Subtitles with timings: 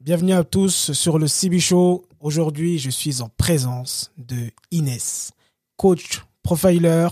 [0.00, 2.06] Bienvenue à tous sur le CB Show.
[2.20, 5.32] Aujourd'hui, je suis en présence de Inès,
[5.78, 7.08] coach, profiler,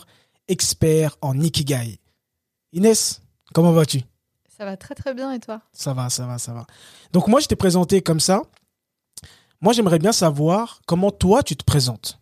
[0.48, 1.98] expert en Ikigai.
[2.72, 3.22] Inès,
[3.54, 4.02] comment vas-tu?
[4.56, 5.62] Ça va très très bien et toi?
[5.72, 6.66] Ça va, ça va, ça va.
[7.12, 8.42] Donc moi, je t'ai présenté comme ça.
[9.62, 12.20] Moi, j'aimerais bien savoir comment toi, tu te présentes.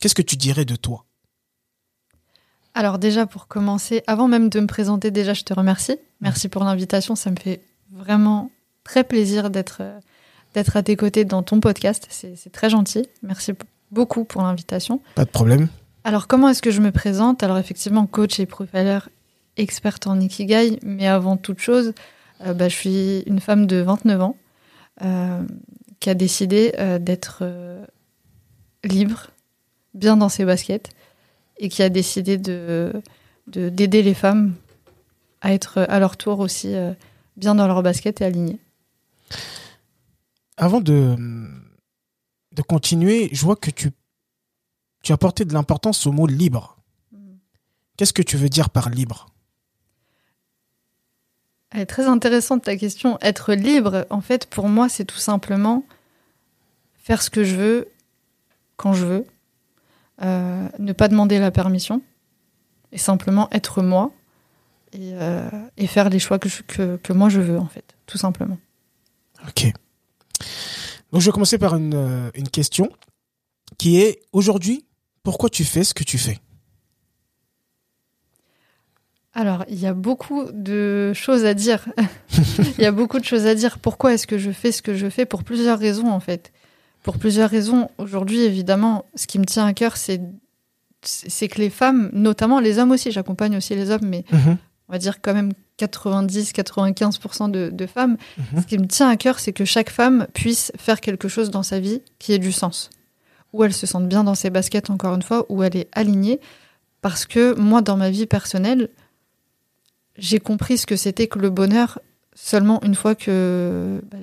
[0.00, 1.04] Qu'est-ce que tu dirais de toi?
[2.72, 5.98] Alors déjà, pour commencer, avant même de me présenter, déjà, je te remercie.
[6.22, 7.14] Merci pour l'invitation.
[7.14, 8.50] Ça me fait vraiment
[8.84, 9.98] très plaisir d'être euh,
[10.54, 12.06] d'être à tes côtés dans ton podcast.
[12.10, 13.06] C'est très gentil.
[13.22, 13.52] Merci
[13.92, 15.00] beaucoup pour l'invitation.
[15.14, 15.68] Pas de problème.
[16.02, 17.42] Alors, comment est-ce que je me présente?
[17.44, 18.98] Alors, effectivement, coach et profiler,
[19.56, 21.92] experte en Ikigai, mais avant toute chose,
[22.44, 24.36] euh, bah, je suis une femme de 29 ans
[25.02, 25.42] euh,
[26.00, 27.44] qui a décidé euh, d'être
[28.84, 29.28] libre,
[29.94, 30.90] bien dans ses baskets,
[31.58, 32.92] et qui a décidé de
[33.46, 34.54] de- d'aider les femmes
[35.42, 36.74] à être à leur tour aussi
[37.36, 38.58] bien dans leurs baskets et alignées.
[40.56, 41.16] Avant de,
[42.52, 43.90] de continuer, je vois que tu,
[45.02, 46.76] tu as porté de l'importance au mot libre.
[47.96, 49.26] Qu'est-ce que tu veux dire par libre?
[51.70, 53.18] Elle est très intéressante ta question.
[53.20, 55.84] Être libre, en fait, pour moi, c'est tout simplement
[56.94, 57.88] faire ce que je veux
[58.76, 59.26] quand je veux,
[60.22, 62.02] euh, ne pas demander la permission
[62.92, 64.10] et simplement être moi
[64.92, 67.84] et, euh, et faire les choix que, je- que, que moi je veux, en fait,
[68.06, 68.58] tout simplement.
[69.50, 69.72] Ok.
[71.12, 72.90] Donc je vais commencer par une, euh, une question
[73.78, 74.84] qui est aujourd'hui,
[75.22, 76.38] pourquoi tu fais ce que tu fais?
[79.32, 81.88] Alors, il y a beaucoup de choses à dire.
[82.78, 83.78] il y a beaucoup de choses à dire.
[83.78, 85.24] Pourquoi est-ce que je fais ce que je fais?
[85.24, 86.52] Pour plusieurs raisons, en fait.
[87.02, 87.90] Pour plusieurs raisons.
[87.98, 90.20] Aujourd'hui, évidemment, ce qui me tient à cœur, c'est
[91.02, 94.24] c'est que les femmes, notamment les hommes aussi, j'accompagne aussi les hommes, mais
[94.90, 98.16] on va dire quand même 90-95% de, de femmes.
[98.36, 98.60] Mhm.
[98.60, 101.62] Ce qui me tient à cœur, c'est que chaque femme puisse faire quelque chose dans
[101.62, 102.90] sa vie qui ait du sens.
[103.52, 106.40] Où elle se sente bien dans ses baskets, encore une fois, où elle est alignée.
[107.02, 108.88] Parce que moi, dans ma vie personnelle,
[110.18, 112.00] j'ai compris ce que c'était que le bonheur
[112.34, 114.18] seulement une fois que bah,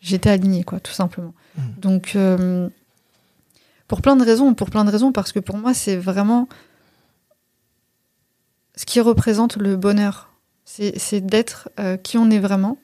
[0.00, 1.32] j'étais alignée, quoi, tout simplement.
[1.56, 1.64] Mhm.
[1.78, 2.68] Donc, euh,
[3.88, 6.50] pour plein de raisons, pour plein de raisons, parce que pour moi, c'est vraiment
[8.76, 10.30] ce qui représente le bonheur.
[10.64, 12.78] C'est d'être euh, qui on est vraiment,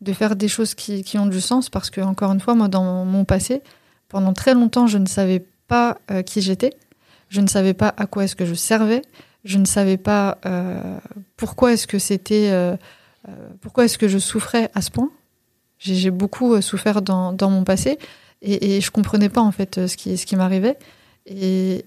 [0.00, 3.04] de faire des choses qui, ont du sens, parce que, encore une fois, moi, dans
[3.04, 3.62] mon passé,
[4.08, 6.72] pendant très longtemps, je ne savais pas euh, qui j'étais,
[7.28, 9.02] je ne savais pas à quoi est-ce que je servais,
[9.44, 10.98] je ne savais pas euh,
[11.36, 12.76] pourquoi est-ce que c'était,
[13.60, 15.10] pourquoi est-ce que je souffrais à ce point.
[15.78, 17.98] J'ai beaucoup souffert dans, mon passé
[18.40, 20.78] et, et je comprenais pas en fait ce qui, m'arrivait
[21.26, 21.84] et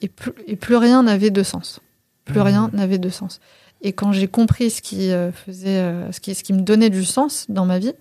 [0.60, 1.82] plus rien n'avait de sens.
[2.26, 3.40] Plus rien n'avait de sens.
[3.82, 6.90] Et quand j'ai compris ce qui euh, faisait, euh, ce qui, ce qui me donnait
[6.90, 7.94] du sens dans ma vie,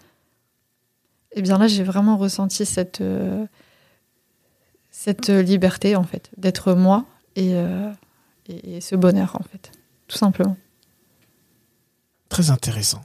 [1.32, 3.46] eh bien là j'ai vraiment ressenti cette euh,
[4.90, 7.04] cette liberté en fait d'être moi
[7.36, 7.92] et, euh,
[8.48, 9.72] et, et ce bonheur en fait,
[10.08, 10.56] tout simplement.
[12.28, 13.02] Très intéressant.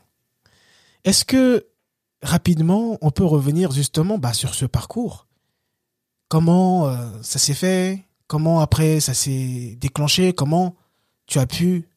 [1.04, 1.66] Est-ce que
[2.22, 5.28] rapidement, on peut revenir justement bah, sur ce parcours?
[6.30, 8.06] Comment euh, ça s'est fait?
[8.28, 10.34] Comment après ça s'est déclenché?
[10.34, 10.76] Comment
[11.30, 11.88] tu as pu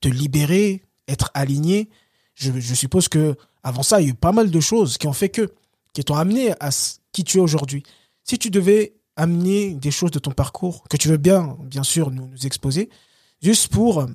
[0.00, 1.88] te libérer, être aligné
[2.34, 5.12] je, suppose que avant ça, il y a eu pas mal de choses qui ont
[5.12, 5.52] fait que,
[5.92, 6.70] qui t'ont amené à
[7.12, 7.82] qui tu es aujourd'hui.
[8.24, 12.10] Si tu devais amener des choses de ton parcours que tu veux bien, bien sûr,
[12.10, 12.88] nous, nous exposer,
[13.42, 14.06] juste pour euh,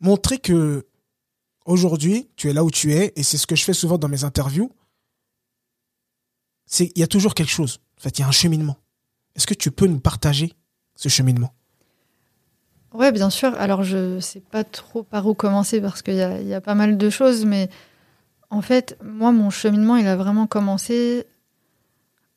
[0.00, 0.86] montrer que
[1.64, 4.08] aujourd'hui, tu es là où tu es, et c'est ce que je fais souvent dans
[4.08, 4.70] mes interviews.
[6.64, 7.80] C'est il y a toujours quelque chose.
[7.98, 8.76] En fait, il y a un cheminement.
[9.34, 10.52] Est-ce que tu peux nous partager
[10.94, 11.52] ce cheminement?
[12.96, 13.54] Ouais, bien sûr.
[13.58, 17.10] Alors, je sais pas trop par où commencer parce qu'il y a, pas mal de
[17.10, 17.68] choses, mais
[18.48, 21.26] en fait, moi, mon cheminement, il a vraiment commencé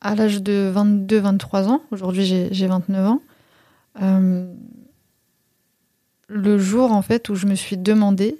[0.02, 1.82] à l'âge de 22-23 ans.
[1.92, 3.22] Aujourd'hui, j'ai j'ai 29 ans.
[4.02, 4.52] Euh,
[6.28, 8.38] le jour, en fait, où je me suis demandé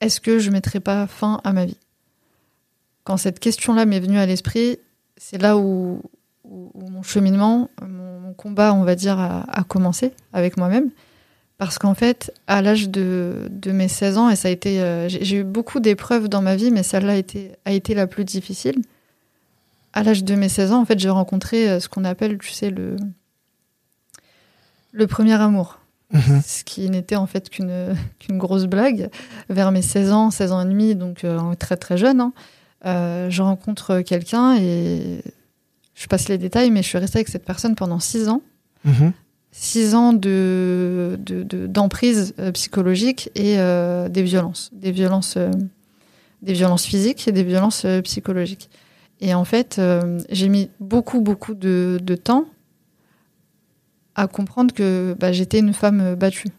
[0.00, 1.78] est-ce que je mettrais pas fin à ma vie?
[3.02, 4.78] Quand cette question-là m'est venue à l'esprit,
[5.16, 6.00] c'est là où,
[6.44, 10.90] où- où mon cheminement, mon, mon combat, on va dire, a, a commencé avec moi-même.
[11.56, 15.08] Parce qu'en fait, à l'âge de, de mes 16 ans, et ça a été, euh,
[15.08, 18.24] j'ai eu beaucoup d'épreuves dans ma vie, mais celle-là a été, a été la plus
[18.24, 18.76] difficile.
[19.92, 22.50] À l'âge de mes 16 ans, en fait, j'ai rencontré euh, ce qu'on appelle, tu
[22.50, 22.96] sais, le,
[24.92, 25.80] le premier amour.
[26.12, 26.40] Mhm.
[26.44, 29.10] Ce qui n'était en fait qu'une qu'une grosse blague.
[29.48, 32.32] Vers mes 16 ans, 16 ans et demi, donc euh, très très jeune, hein,
[32.86, 35.22] euh, je rencontre quelqu'un et
[35.98, 38.42] je passe les détails, mais je suis restée avec cette personne pendant 6 ans.
[38.84, 39.12] Mhm.
[39.50, 45.50] six ans de de- de- d'emprise euh, psychologique et euh, des violences, des violences euh,
[46.42, 48.70] des violences physiques et des violences euh, psychologiques.
[49.20, 49.80] Et en fait,
[50.30, 52.44] j'ai mis beaucoup, beaucoup de, de, temps
[54.14, 56.50] à comprendre que bah, j'étais une femme battue.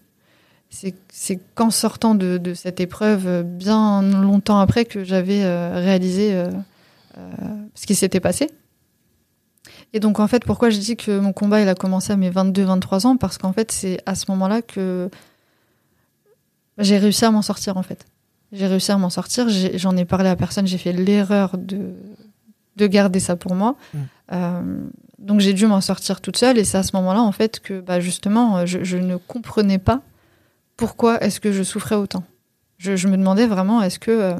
[0.69, 6.43] C'est qu'en sortant de, cette épreuve, bien longtemps après, que j'avais réalisé
[7.75, 8.49] ce qui s'était passé.
[9.93, 12.29] Et donc, en fait, pourquoi je dis que mon combat, il a commencé à mes
[12.29, 13.17] 22-23 ans?
[13.17, 15.09] Parce qu'en fait, c'est à ce moment-là que
[16.77, 18.05] j'ai réussi à m'en sortir, en fait.
[18.51, 19.47] J'ai réussi à m'en sortir.
[19.49, 20.67] J'en ai, parlé à personne.
[20.67, 21.93] J'ai fait l'erreur de,
[22.75, 23.75] de garder ça pour moi.
[23.93, 23.99] Mm.
[24.31, 24.61] Euh,
[25.17, 26.59] donc, j'ai dû m'en sortir toute seule.
[26.59, 30.01] Et c'est à ce moment-là, en fait, que bah, justement, je, je, ne comprenais pas
[30.77, 32.23] pourquoi est-ce que je souffrais autant.
[32.77, 34.33] Je, je me demandais vraiment, est-ce que, euh,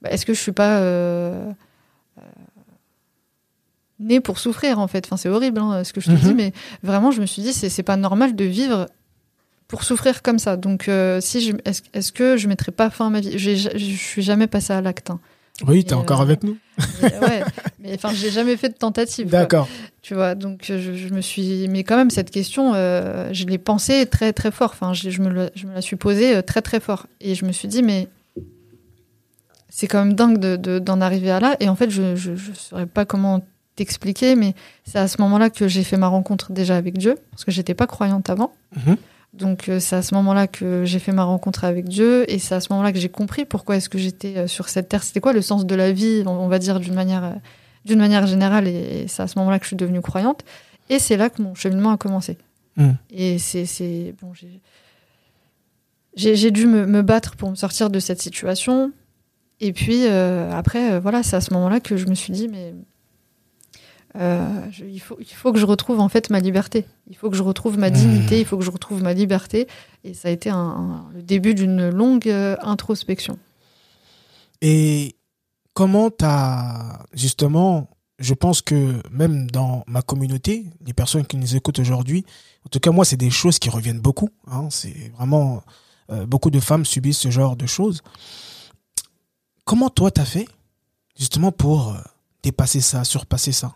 [0.00, 1.52] bah, est-ce que je suis pas euh,
[4.02, 5.06] né pour souffrir en fait.
[5.06, 6.36] Enfin, c'est horrible hein, ce que je te dis, mhm.
[6.36, 6.52] mais
[6.82, 8.86] vraiment, je me suis dit, c'est pas normal de vivre
[9.72, 10.58] pour souffrir comme ça.
[10.58, 13.38] Donc, euh, si je, est-ce, que je mettrais pas fin à ma vie?
[13.38, 15.08] Je suis jamais passée à l'acte.
[15.08, 15.18] Hein.
[15.66, 16.58] Oui, t'es encore euh, avec nous.
[17.02, 17.42] Mais, ouais,
[17.80, 19.28] mais enfin, j'ai jamais fait de tentative.
[19.28, 19.66] D'accord.
[20.02, 24.04] Tu vois, donc je, me suis, mais quand même cette question, euh, je l'ai pensée
[24.04, 24.72] très très fort.
[24.74, 27.52] Enfin, je, me, la, je me la suis posée très très fort, et je me
[27.52, 28.08] suis dit, mais
[29.70, 31.56] c'est quand même dingue de, d'en arriver à là.
[31.60, 33.40] Et en fait, je ne saurais pas comment
[33.76, 34.54] t'expliquer, mais
[34.84, 37.74] c'est à ce moment-là que j'ai fait ma rencontre déjà avec Dieu, parce que j'étais
[37.74, 38.52] pas croyante avant.
[38.76, 38.96] Mhm.
[39.32, 42.54] Donc euh, c'est à ce moment-là que j'ai fait ma rencontre avec Dieu, et c'est
[42.54, 45.02] à ce moment-là que j'ai compris pourquoi est-ce que j'étais euh, sur cette terre.
[45.02, 47.32] C'était quoi le sens de la vie, on va dire d'une manière, euh,
[47.84, 50.44] d'une manière générale, et c'est à ce moment-là que je suis devenue croyante.
[50.90, 52.36] Et c'est là que mon cheminement a commencé.
[52.76, 52.96] Mhm.
[53.10, 54.32] Et c'est bon,
[56.14, 58.92] j'ai dû me, me, battre pour me sortir de cette situation.
[59.60, 62.74] Et puis après, voilà, c'est à ce moment-là que je me suis dit, mais
[64.16, 66.84] euh, il, faut, il faut que je retrouve en fait ma liberté.
[67.08, 69.66] Il faut que je retrouve ma dignité, il faut que je retrouve ma liberté.
[70.04, 73.38] Et ça a été le début d'une longue euh, introspection.
[74.60, 75.16] Et
[75.72, 77.88] comment tu as justement,
[78.18, 82.24] je pense que même dans ma communauté, les personnes qui nous écoutent aujourd'hui,
[82.66, 84.28] en tout cas moi, c'est des choses qui reviennent beaucoup.
[84.46, 85.62] Hein, c'est vraiment
[86.10, 88.02] euh, beaucoup de femmes subissent ce genre de choses.
[89.64, 90.48] Comment toi t'as fait
[91.18, 91.96] justement pour
[92.42, 93.74] dépasser ça, surpasser ça?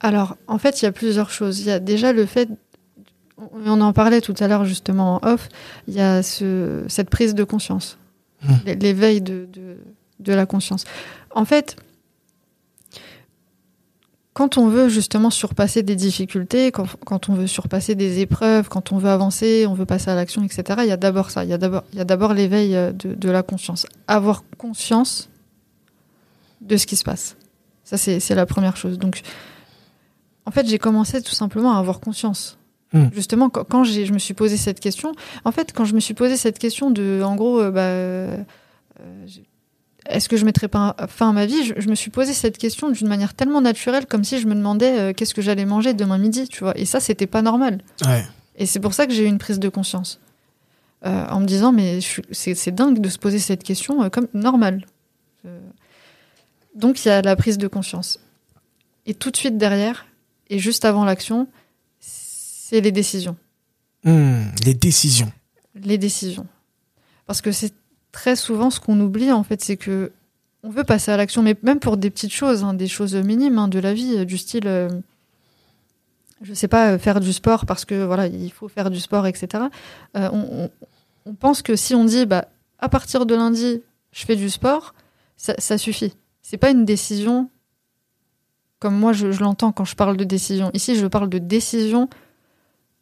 [0.00, 1.60] Alors, en fait, il y a plusieurs choses.
[1.60, 2.48] Il y a déjà le fait,
[3.52, 5.48] on en parlait tout à l'heure justement en off,
[5.86, 7.98] il y a ce, cette prise de conscience,
[8.42, 8.70] mmh.
[8.80, 9.48] l'éveil de,
[10.20, 10.84] de, la conscience.
[11.34, 11.76] En fait,
[14.32, 18.92] quand on veut justement surpasser des difficultés, quand, quand, on veut surpasser des épreuves, quand
[18.92, 21.50] on veut avancer, on veut passer à l'action, etc., il y a d'abord ça, il
[21.50, 23.86] y a d'abord l'éveil euh, de, de la conscience.
[24.06, 25.28] Avoir conscience
[26.60, 27.36] de ce qui se passe.
[27.84, 28.98] Ça, c'est la première chose.
[28.98, 29.22] Donc,
[30.48, 32.56] en fait, j'ai commencé tout simplement à avoir conscience.
[32.94, 33.08] Hmm.
[33.12, 35.12] Justement, quand, je me suis posé cette question,
[35.44, 38.42] en fait, quand je me suis posé cette question de, en gros, euh, bah, euh,
[40.06, 42.90] est-ce que je mettrais pas fin à ma vie je, me suis posé cette question
[42.90, 46.16] d'une manière tellement naturelle, comme si je me demandais euh, qu'est-ce que j'allais manger demain
[46.16, 46.74] midi, tu vois.
[46.78, 47.82] Et ça, c'était pas normal.
[48.56, 50.18] Et c'est pour ça que j'ai eu une prise de conscience.
[51.04, 51.98] en me disant, mais
[52.32, 54.86] c'est dingue de se poser cette question comme normal.
[56.74, 58.18] Donc, il y a la prise de conscience.
[59.04, 60.06] Et tout de suite derrière,
[60.50, 61.48] et juste avant l'action,
[62.00, 63.36] c'est les décisions.
[64.04, 65.32] Hmm, les décisions.
[65.74, 66.46] Les décisions.
[67.26, 67.74] Parce que c'est
[68.12, 70.12] très souvent ce qu'on oublie, en fait, c'est que
[70.62, 73.58] on veut passer à l'action, mais même pour des petites choses, hein, des choses minimes
[73.58, 74.88] hein, de la vie, du style, euh,
[76.42, 79.26] je sais pas, euh, faire du sport parce que voilà, il faut faire du sport,
[79.26, 79.64] etc.
[80.16, 80.70] Euh, on,
[81.26, 84.94] on, pense que si on dit, bah, à partir de lundi, je fais du sport,
[85.36, 86.14] ça, ça suffit.
[86.42, 87.50] C'est pas une décision
[88.78, 90.70] comme moi je, l'entends quand je parle de décision.
[90.74, 92.08] Ici, je parle de décision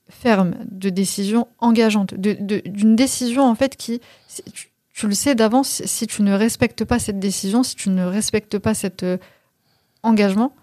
[0.08, 4.00] ferme, de décision engageante, d'une décision en fait qui,
[4.94, 8.58] tu, le sais d'avance, si tu ne respectes pas cette décision, si tu ne respectes
[8.58, 9.18] pas cet euh,
[10.04, 10.54] engagement,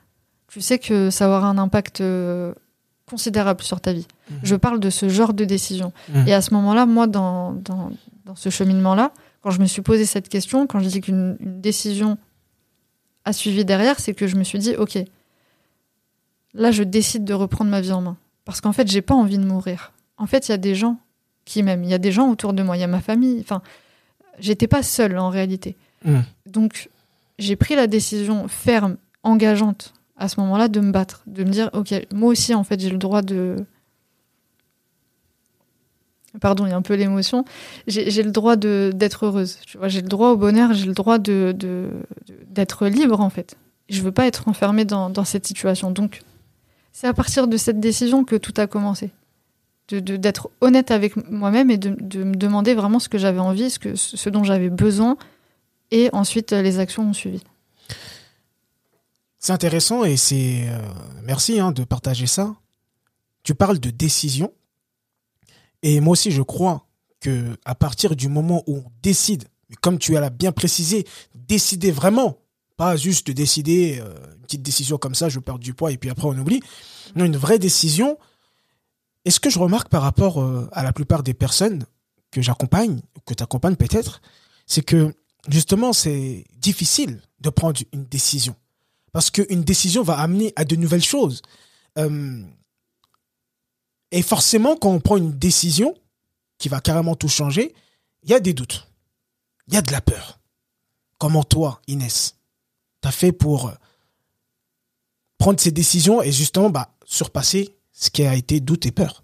[0.48, 2.53] tu sais que ça aura un impact euh,
[3.10, 4.08] considérable sur ta vie.
[4.29, 4.38] Mhm.
[4.43, 5.91] Je parle de ce genre de décision.
[6.10, 6.27] Mhm.
[6.27, 7.91] Et à ce moment-là, moi, dans, dans,
[8.25, 12.17] dans ce cheminement-là, quand je me suis posé cette question, quand je dis qu'une décision
[13.25, 14.99] a suivi derrière, c'est que je me suis dit, ok,
[16.53, 18.17] là, je décide de reprendre ma vie en main.
[18.45, 19.93] Parce qu'en fait, j'ai pas envie de mourir.
[20.17, 20.99] En fait, il y a des gens
[21.45, 23.39] qui m'aiment, il y a des gens autour de moi, il y a ma famille.
[23.41, 23.61] Enfin,
[24.39, 25.75] j'étais pas seule en réalité.
[26.03, 26.21] Hmm.
[26.45, 26.89] Donc,
[27.39, 31.69] j'ai pris la décision ferme, engageante à ce moment-là de me battre, de me dire,
[31.73, 33.65] ok, moi aussi, en fait, j'ai le droit de,
[36.41, 37.45] pardon, il y a un peu l'émotion,
[37.87, 39.59] j'ai le droit d'être heureuse.
[39.83, 41.55] J'ai le droit au bonheur, j'ai le droit de
[42.49, 43.55] d'être libre en fait.
[43.89, 45.91] Je veux pas être enfermée dans, dans cette situation.
[45.91, 46.21] Donc,
[46.93, 49.11] c'est à partir de cette décision que tout a commencé.
[49.89, 53.95] d'être honnête avec moi-même et de, me demander vraiment ce que j'avais envie, ce, que,
[53.95, 55.17] ce dont j'avais besoin.
[55.91, 57.43] Et ensuite, les actions ont suivi.
[59.39, 60.69] C'est intéressant et c'est.
[60.69, 60.79] Euh,
[61.23, 62.55] merci hein, de partager ça.
[63.43, 64.53] Tu parles de décision.
[65.83, 66.87] Et moi aussi, je crois
[67.19, 69.43] que à partir du moment où on décide,
[69.81, 72.39] comme tu l'as bien précisé, décider vraiment,
[72.77, 76.09] pas juste décider euh, une petite décision comme ça, je perds du poids et puis
[76.09, 76.61] après on oublie.
[77.15, 78.17] Non, une vraie décision.
[79.25, 81.85] Et ce que je remarque par rapport euh, à la plupart des personnes
[82.31, 84.21] que j'accompagne, que tu accompagnes peut-être,
[84.65, 85.13] c'est que
[85.49, 88.55] justement c'est difficile de prendre une décision.
[89.11, 91.41] Parce qu'une décision va amener à de nouvelles choses.
[91.99, 92.41] Euh,
[94.13, 95.96] et forcément, quand on prend une décision
[96.60, 97.74] qui va carrément tout changer,
[98.22, 98.88] il y a des doutes.
[99.67, 100.39] Il y a de la peur.
[101.17, 102.36] Comment toi, Inès,
[103.01, 103.74] t'as fait pour euh,
[105.39, 109.24] prendre ces décisions et justement bah, surpasser ce qui a été doute et peur?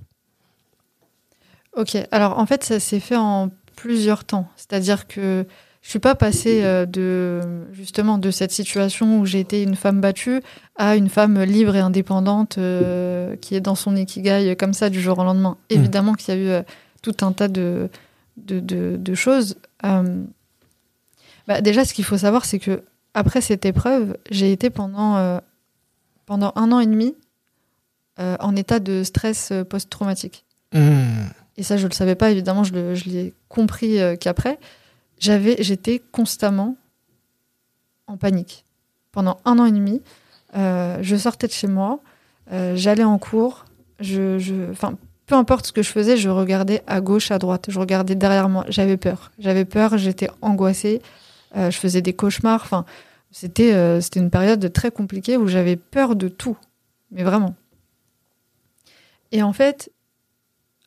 [1.77, 4.49] Ok, alors en fait, ça s'est fait en plusieurs temps.
[4.55, 5.45] C'est-à-dire que
[5.89, 7.41] je suis pas passée euh, de
[7.73, 10.39] justement de cette situation où j'ai été une femme battue
[10.75, 15.01] à une femme libre et indépendante euh, qui est dans son ikigai comme ça du
[15.01, 15.57] jour au lendemain.
[15.71, 15.73] Mmh.
[15.73, 16.61] Évidemment qu'il y a eu euh,
[17.01, 17.89] tout un tas de,
[18.37, 19.55] de, de, choses.
[19.81, 22.83] Bah, déjà, ce qu'il faut savoir, c'est que
[23.15, 25.41] après cette épreuve, j'ai été pendant,
[26.27, 27.15] pendant un an et demi
[28.19, 30.45] en état de stress post-traumatique.
[30.71, 30.99] Mmh.
[31.57, 32.73] Et ça, je ne le savais pas, évidemment, je
[33.09, 34.59] l'ai compris qu'après
[35.19, 36.77] j'avais, j'étais constamment
[38.07, 38.65] en panique.
[39.11, 40.01] Pendant un an et demi,
[40.55, 41.99] euh, je sortais de chez moi,
[42.51, 43.65] euh, j'allais en cours,
[43.99, 47.79] je, enfin, peu importe ce que je faisais, je regardais à gauche, à droite, je
[47.79, 48.65] regardais derrière moi.
[48.69, 51.01] J'avais peur, j'avais peur, j'étais angoissée,
[51.55, 52.61] euh, je faisais des cauchemars.
[52.63, 52.85] Enfin,
[53.31, 56.57] c'était, c'était une période très compliquée où j'avais peur de tout,
[57.11, 57.53] mais vraiment.
[59.31, 59.91] Et en fait,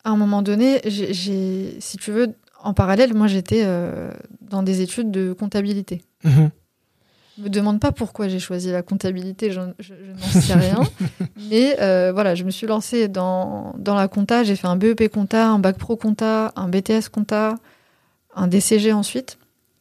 [0.03, 4.81] à un moment donné, j'ai, si tu veux, en parallèle, moi, j'étais euh, dans des
[4.81, 6.02] études de comptabilité.
[6.25, 6.50] Mhm.
[7.38, 9.73] Je me demande pas pourquoi j'ai choisi la comptabilité, je, n'en
[10.19, 10.81] sais rien.
[11.50, 14.45] Mais euh, voilà, je me suis lancée dans, dans la compta.
[14.45, 17.54] J'ai fait un BEP compta, un bac pro compta, un BTS compta,
[18.35, 19.38] un DCG ensuite,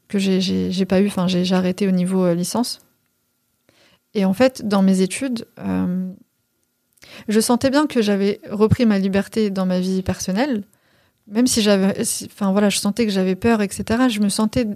[0.07, 2.79] que j'ai pas eu, enfin, j'ai arrêté au niveau euh, licence.
[4.13, 5.45] Et en fait, dans mes études,
[7.29, 10.65] je sentais bien que j'avais repris ma liberté dans ma vie personnelle,
[11.27, 14.09] même si j'avais, enfin voilà, je sentais que j'avais peur, etc.
[14.09, 14.67] Je me sentais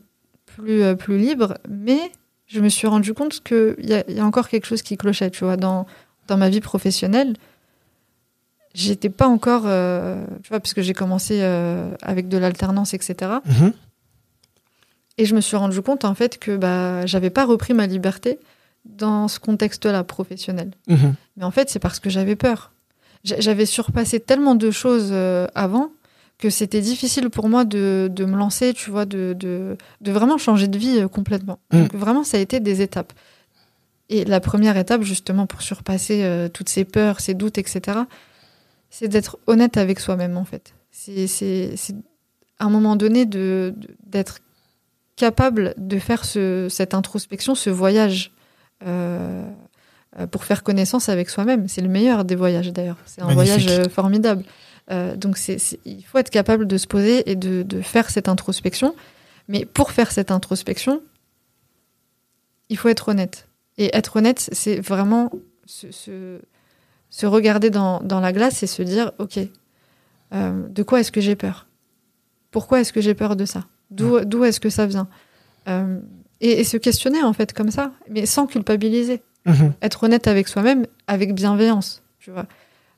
[0.45, 1.99] plus euh, plus libre, mais
[2.47, 5.43] je me suis rendu compte qu'il y, y, a encore quelque chose qui clochait, tu
[5.43, 5.85] vois, dans
[6.27, 7.35] dans ma vie professionnelle.
[8.73, 13.31] J'étais pas encore, euh, tu vois, puisque j'ai commencé euh, avec de l'alternance, etc.
[13.45, 13.73] Mhm.
[15.17, 18.37] Et je me suis rendu compte en fait que bah j'avais pas repris ma liberté
[18.83, 20.71] dans ce contexte-là professionnel.
[20.87, 21.15] Mhm.
[21.37, 22.71] Mais en fait, c'est parce que j'avais peur.
[23.23, 25.11] J'avais surpassé tellement de choses
[25.55, 25.89] avant
[26.37, 30.37] que c'était difficile pour moi de, de, me lancer, tu vois, de, de, de vraiment
[30.37, 31.59] changer de vie euh, complètement.
[31.71, 31.81] Mm.
[31.81, 33.13] Donc vraiment, ça a été des étapes.
[34.09, 37.99] Et la première étape, justement, pour surpasser euh, toutes ces peurs, ces doutes, etc.,
[38.89, 40.73] c'est d'être honnête avec soi-même, en fait.
[40.91, 41.75] C'est
[42.59, 44.39] à un moment donné d'être
[45.15, 48.31] capable de faire ce, cette introspection, ce voyage.
[50.17, 51.67] Euh, pour faire connaissance avec soi-même.
[51.67, 52.95] C'est le meilleur des voyages d'ailleurs.
[53.05, 54.45] C'est un voyage formidable.
[54.91, 58.29] Euh, donc c'est, il faut être capable de se poser et de, de, faire cette
[58.29, 58.95] introspection.
[59.47, 61.01] Mais pour faire cette introspection,
[62.69, 63.47] il faut être honnête.
[63.77, 65.31] Et être honnête, c'est vraiment
[65.65, 66.39] se, se,
[67.09, 69.39] se regarder dans, dans, la glace et se dire, OK,
[70.33, 71.67] euh, de quoi est-ce que j'ai peur?
[72.51, 73.65] Pourquoi est-ce que j'ai peur de ça?
[73.91, 75.07] D'où, d'où est-ce que ça vient?
[75.67, 75.99] Euh,
[76.41, 79.21] et, et, se questionner en fait comme ça, mais sans culpabiliser.
[79.45, 79.73] Mhm.
[79.81, 82.47] Être honnête avec soi-même, avec bienveillance, tu vois.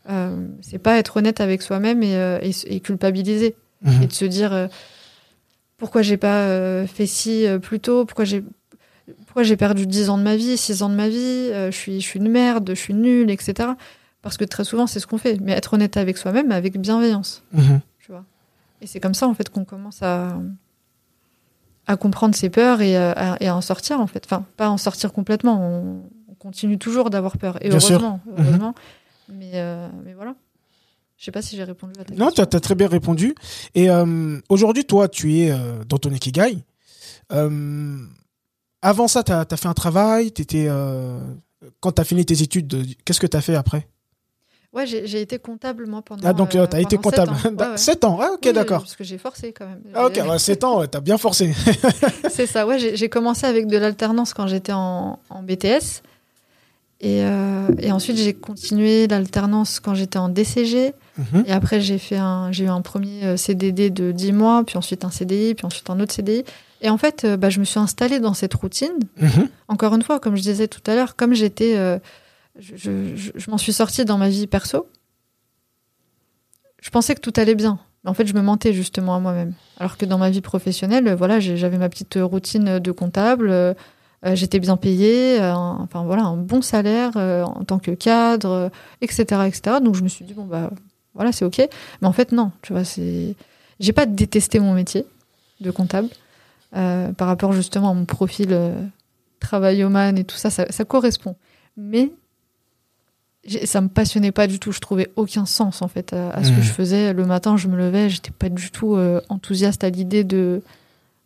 [0.09, 2.39] Euh, c'est pas être honnête avec soi-même et, euh,
[2.83, 3.55] culpabiliser.
[3.81, 4.03] Mhm.
[4.03, 4.67] Et de se dire euh,
[5.77, 8.43] pourquoi j'ai pas fait ci plus tôt, pourquoi j'ai
[9.25, 12.01] pourquoi j'ai perdu 10 ans de ma vie, 6 ans de ma vie, je, suis,
[12.01, 13.69] je suis une merde, je suis nulle, etc.
[14.21, 15.39] Parce que très souvent, c'est ce qu'on fait.
[15.39, 17.43] Mais être honnête avec soi-même, avec bienveillance.
[17.53, 17.79] Mhm.
[17.99, 18.25] Tu vois?
[18.81, 20.37] Et c'est comme ça, en fait, qu'on commence à,
[21.85, 24.23] à comprendre ses peurs et à, et à, en sortir, en fait.
[24.25, 25.61] Enfin, pas en sortir complètement.
[25.61, 26.03] On,
[26.39, 27.57] continue toujours d'avoir peur.
[27.61, 28.19] Et heureusement.
[28.25, 28.33] Mhm.
[28.37, 28.75] heureusement.
[29.29, 30.35] Mais, euh, mais voilà.
[31.17, 32.25] Je sais pas si j'ai répondu à ta question.
[32.25, 33.33] Non, tu as, très bien répondu.
[33.73, 36.57] Et euh, aujourd'hui, toi, tu es euh, dans ton Ikigai.
[38.81, 40.27] avant ça, tu as, fait un travail.
[40.27, 40.69] Étais,
[41.79, 43.87] quand tu as fini tes études, qu'est-ce que tu as fait après?
[44.73, 46.21] Ouais, j'ai été comptable, moi, pendant.
[46.27, 47.33] Ah, donc tu as été comptable.
[47.75, 48.81] 7 ans, ah, ok, d'accord.
[48.81, 49.81] Parce que j'ai forcé quand même.
[49.95, 51.53] Ah, ok, 7 ans, tu as bien forcé.
[52.29, 56.03] C'est ça, ouais, j'ai commencé avec de l'alternance quand j'étais en, en, BTS.
[56.99, 60.93] Et, euh, et ensuite, j'ai continué l'alternance quand j'étais en DCG.
[61.17, 61.43] Mhm.
[61.45, 64.77] Et après, j'ai fait un, j'ai eu un premier euh, CDD de 10 mois, puis
[64.77, 66.43] ensuite un CDI, puis ensuite un autre CDI.
[66.81, 68.97] Et en fait, euh, bah, je me suis installée dans cette routine.
[69.21, 69.47] Mhm.
[69.67, 71.99] Encore une fois, comme je disais tout à l'heure, comme j'étais, euh,
[72.59, 74.87] je, je- je- je m'en suis sortie dans ma vie perso.
[76.81, 77.79] Je pensais que tout allait bien.
[78.03, 79.53] Mais en fait, je me mentais justement à moi-même.
[79.79, 83.75] Alors que dans ma vie professionnelle, voilà, j'avais ma petite routine de comptable.
[84.25, 87.91] Euh, j'étais bien payée, euh, un- enfin voilà, un bon salaire euh, en tant que
[87.91, 88.71] cadre,
[89.01, 89.77] etc., etc.
[89.83, 90.71] Donc je me suis dit bon bah
[91.13, 91.57] voilà, c'est ok.
[92.01, 93.35] Mais en fait non, tu vois, c'est,
[93.79, 95.05] j'ai pas détesté mon métier
[95.61, 96.09] de comptable
[96.71, 98.55] par rapport justement à mon profil
[99.39, 101.35] travaillomane et tout ça, ça, ça correspond.
[101.75, 102.11] Mais
[103.63, 104.71] ça me passionnait pas du tout.
[104.71, 107.13] Je trouvais aucun sens en fait à, à ce que je faisais.
[107.13, 108.97] Le matin, je me levais, j'étais pas du tout
[109.29, 110.61] enthousiaste à l'idée de,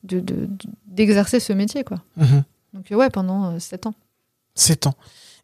[0.03, 0.47] de, de-
[0.87, 1.97] d'exercer ce métier quoi.
[2.17, 2.43] Mhm.
[2.73, 3.93] Donc euh, ouais, pendant euh, sept ans.
[4.55, 4.95] Sept ans.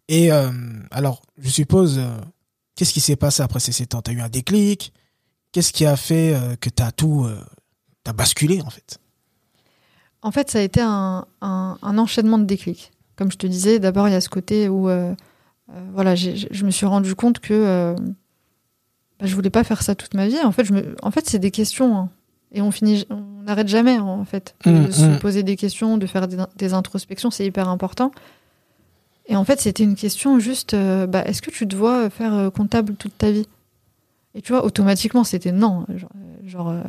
[0.07, 0.49] Et euh,
[0.91, 2.17] alors, je suppose, euh,
[2.75, 4.01] qu'est-ce qui s'est passé après ces sept ans?
[4.01, 4.93] T'as eu un déclic?
[5.51, 7.39] Qu'est-ce qui a fait euh, que t'as tout, euh,
[8.03, 8.99] t'as basculé en fait?
[10.21, 12.91] En fait, ça a été un, un- un enchaînement de déclics.
[13.15, 15.13] Comme je te disais, d'abord, il y a ce côté où euh,
[15.73, 17.95] euh, voilà, je me suis rendu compte que euh,
[19.19, 20.39] bah, je voulais pas faire ça toute ma vie.
[20.43, 21.97] En fait, je me, en fait c'est des questions.
[21.97, 22.09] hein.
[22.53, 25.19] Et on finit, on n'arrête jamais, en fait, de Mm, se mm.
[25.19, 28.11] poser des questions, de faire des, des introspections, c'est hyper important.
[29.27, 32.33] Et en fait, c'était une question juste, euh, bah, est-ce que tu te vois faire
[32.33, 33.45] euh, comptable toute ta vie?
[34.35, 35.85] Et tu vois, automatiquement, c'était non.
[35.93, 36.81] Genre, euh, genre, euh,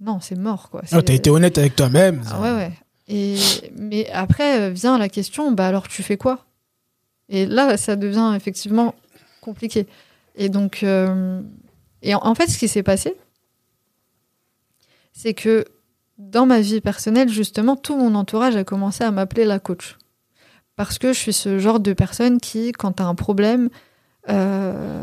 [0.00, 0.82] non, c'est mort, quoi.
[0.92, 2.22] oh, T'as été honnête avec toi-même.
[2.32, 2.72] ah ouais, ouais.
[3.08, 3.36] Et,
[3.78, 6.40] mais après vient la question, bah alors tu fais quoi?
[7.28, 8.96] Et là, ça devient effectivement
[9.40, 9.86] compliqué.
[10.34, 13.14] Et donc, et en, en fait, ce qui s'est passé,
[15.18, 15.64] c'est que
[16.18, 19.96] dans ma vie personnelle, justement, tout mon entourage a commencé à m'appeler la coach.
[20.76, 23.70] Parce que je suis ce genre de personne qui, quand tu as un problème,
[24.28, 25.02] euh,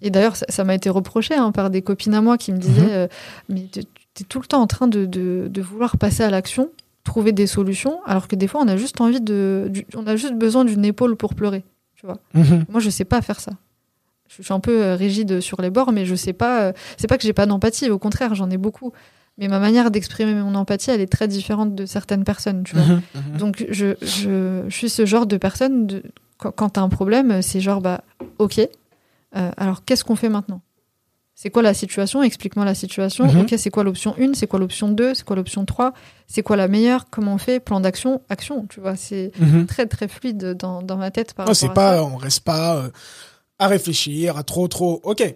[0.00, 2.80] et d'ailleurs, ça m'a été reproché hein, par des copines à moi qui me disaient
[2.82, 2.88] Mhm.
[2.90, 3.06] euh,
[3.50, 6.70] Mais tu es tout le temps en train de, de- de vouloir passer à l'action,
[7.04, 9.66] trouver des solutions, alors que des fois, on a juste envie de.
[9.70, 11.64] du- on a juste besoin d'une épaule pour pleurer.
[11.96, 12.64] Tu vois Mhm.
[12.70, 13.52] moi, je sais pas faire ça.
[14.28, 16.72] Je suis un peu euh, rigide sur les bords, mais je sais pas.
[16.96, 18.92] C'est pas que j'ai pas d'empathie, au contraire, j'en ai beaucoup.
[19.40, 22.84] Mais ma manière d'exprimer mon empathie, elle est très différente de certaines personnes, tu vois.
[22.84, 23.02] Mhm.
[23.14, 23.36] Mhm.
[23.38, 26.02] Donc, je, je, je suis ce genre de personne, de,
[26.36, 28.04] quand, quand t'as un problème, c'est genre, bah,
[28.38, 30.60] ok, euh, alors qu'est-ce qu'on fait maintenant?
[31.34, 32.22] C'est quoi la situation?
[32.22, 33.24] Explique-moi la situation.
[33.26, 33.40] Mhm.
[33.40, 35.94] Ok, c'est quoi l'option 1 C'est quoi l'option 2 C'est quoi l'option 3
[36.26, 37.06] C'est quoi la meilleure?
[37.10, 37.60] Comment on fait?
[37.60, 38.94] Plan d'action Action, tu vois.
[38.94, 39.32] C'est
[39.66, 42.04] très, très fluide dans, dans ma tête par rapport c'est à pas, ça.
[42.04, 42.90] on reste pas euh,
[43.58, 45.00] à réfléchir, à trop, trop.
[45.02, 45.34] Ok.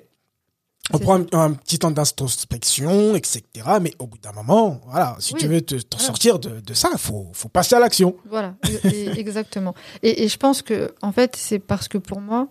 [0.92, 3.42] On prend un, un petit temps d'introspection, etc.
[3.80, 5.40] Mais au bout d'un moment, voilà, si Oui.
[5.40, 6.06] tu veux te- t'en Voilà.
[6.06, 8.14] sortir de, de ça, faut, faut passer à l'action.
[8.28, 9.74] Voilà, e- e- exactement.
[10.02, 12.48] Et, et je pense que, en fait, c'est parce que pour moi,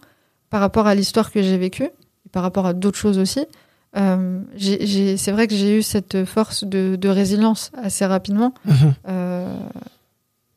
[0.50, 1.90] par rapport à l'histoire que j'ai vécue,
[2.32, 3.46] par rapport à d'autres choses aussi,
[3.98, 8.54] euh, j'ai- j'ai- c'est vrai que j'ai eu cette force de, de résilience assez rapidement.
[8.66, 8.94] Mhm.
[9.10, 9.56] Euh,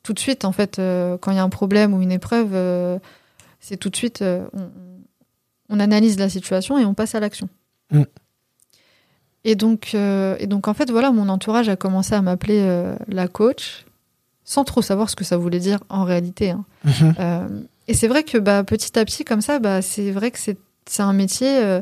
[0.03, 2.55] tout de suite, en fait, euh, quand il y a un problème ou une épreuve,
[3.61, 4.71] c'est tout de suite, on,
[5.69, 7.49] on analyse la situation et on passe à l'action.
[7.91, 8.03] Mm.
[9.45, 12.97] Et donc, euh, et donc, en fait, voilà, mon entourage a commencé à m'appeler euh,
[13.07, 13.87] la coach,
[14.45, 16.51] sans trop savoir ce que ça voulait dire en réalité.
[16.51, 16.65] hein.
[16.85, 17.15] Mhm.
[17.21, 17.49] Euh,
[17.89, 20.57] et c'est vrai que bah, petit à petit, comme ça, bah, c'est vrai que c'est
[21.03, 21.81] un métier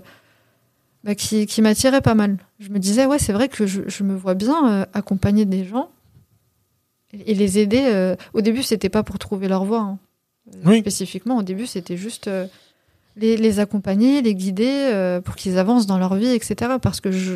[1.05, 2.37] bah, qui, qui m'attirait pas mal.
[2.59, 5.89] Je me disais, ouais, c'est vrai que je, je me vois bien accompagner des gens
[7.15, 8.15] et, et les aider.
[8.35, 9.81] Au début, c'était pas pour trouver leur voie.
[9.81, 9.99] hein.
[10.67, 10.81] Oui.
[10.81, 12.29] Spécifiquement, au début, c'était juste
[13.17, 16.73] les, les accompagner, les guider euh, pour qu'ils avancent dans leur vie, etc.
[16.81, 17.35] Parce que je,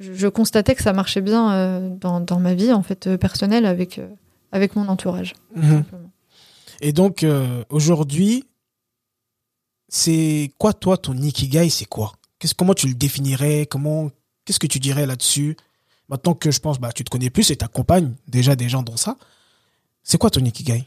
[0.00, 3.16] je, je constatais que ça marchait bien euh, dans, dans ma vie en fait euh,
[3.16, 4.00] personnelle avec,
[4.52, 5.34] avec mon entourage.
[5.54, 5.84] Mhm.
[6.80, 7.26] Et donc,
[7.70, 8.44] aujourd'hui,
[9.88, 12.12] c'est quoi, toi, ton Ikigai, c'est quoi?
[12.38, 13.66] Qu'est-ce, Comment tu le définirais?
[13.66, 14.10] Comment,
[14.44, 15.56] Qu'est-ce que tu dirais là-dessus?
[16.08, 18.96] Maintenant que je pense, bah, tu te connais plus et t'accompagnes déjà des gens dans
[18.96, 19.16] ça.
[20.04, 20.86] C'est quoi ton Ikigai?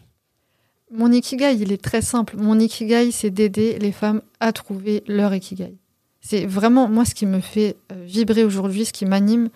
[0.92, 2.36] Mon ikigai, il est très simple.
[2.38, 5.76] Mon ikigai, c'est d'aider les femmes à trouver leur ikigai.
[6.20, 9.50] C'est vraiment, moi, ce qui me fait euh, vibrer aujourd'hui, ce qui m'anime,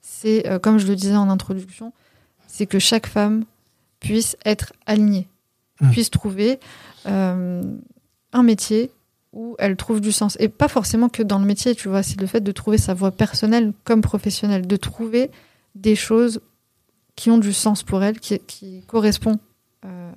[0.00, 1.92] c'est, euh, comme je le disais en introduction,
[2.46, 3.44] c'est que chaque femme
[4.00, 5.28] puisse être alignée,
[5.82, 5.90] Mm.
[5.90, 6.60] puisse trouver
[7.06, 7.62] euh,
[8.32, 8.90] un métier
[9.32, 10.36] où elle trouve du sens.
[10.40, 12.94] Et pas forcément que dans le métier, tu vois, c'est le fait de trouver sa
[12.94, 15.30] voie personnelle comme professionnelle, de trouver
[15.74, 16.40] des choses
[17.16, 19.38] qui ont du sens pour elle, qui, qui correspondent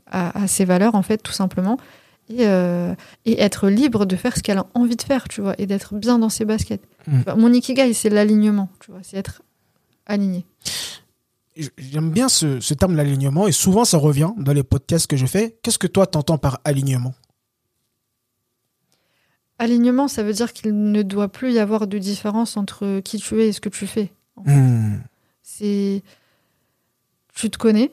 [0.08, 1.78] à, à ses valeurs, en fait, tout simplement.
[2.28, 5.54] Et, euh, et être libre de faire ce qu'elle a envie de faire, tu vois,
[5.60, 6.82] et d'être bien dans ses baskets.
[7.06, 7.22] Mm.
[7.38, 9.44] Mon ikigai, c'est l'alignement, tu vois, c'est être
[10.08, 10.44] aligné.
[11.78, 15.26] J'aime bien ce, ce terme l'alignement et souvent ça revient dans les podcasts que je
[15.26, 15.56] fais.
[15.62, 17.14] Qu'est-ce que toi t'entends par alignement?
[19.58, 23.40] Alignement, ça veut dire qu'il ne doit plus y avoir de différence entre qui tu
[23.42, 24.12] es et ce que tu fais.
[24.44, 24.96] Hmm.
[25.44, 26.04] C'est.
[27.34, 27.92] Tu te connais,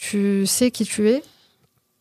[0.00, 1.22] tu sais qui tu es,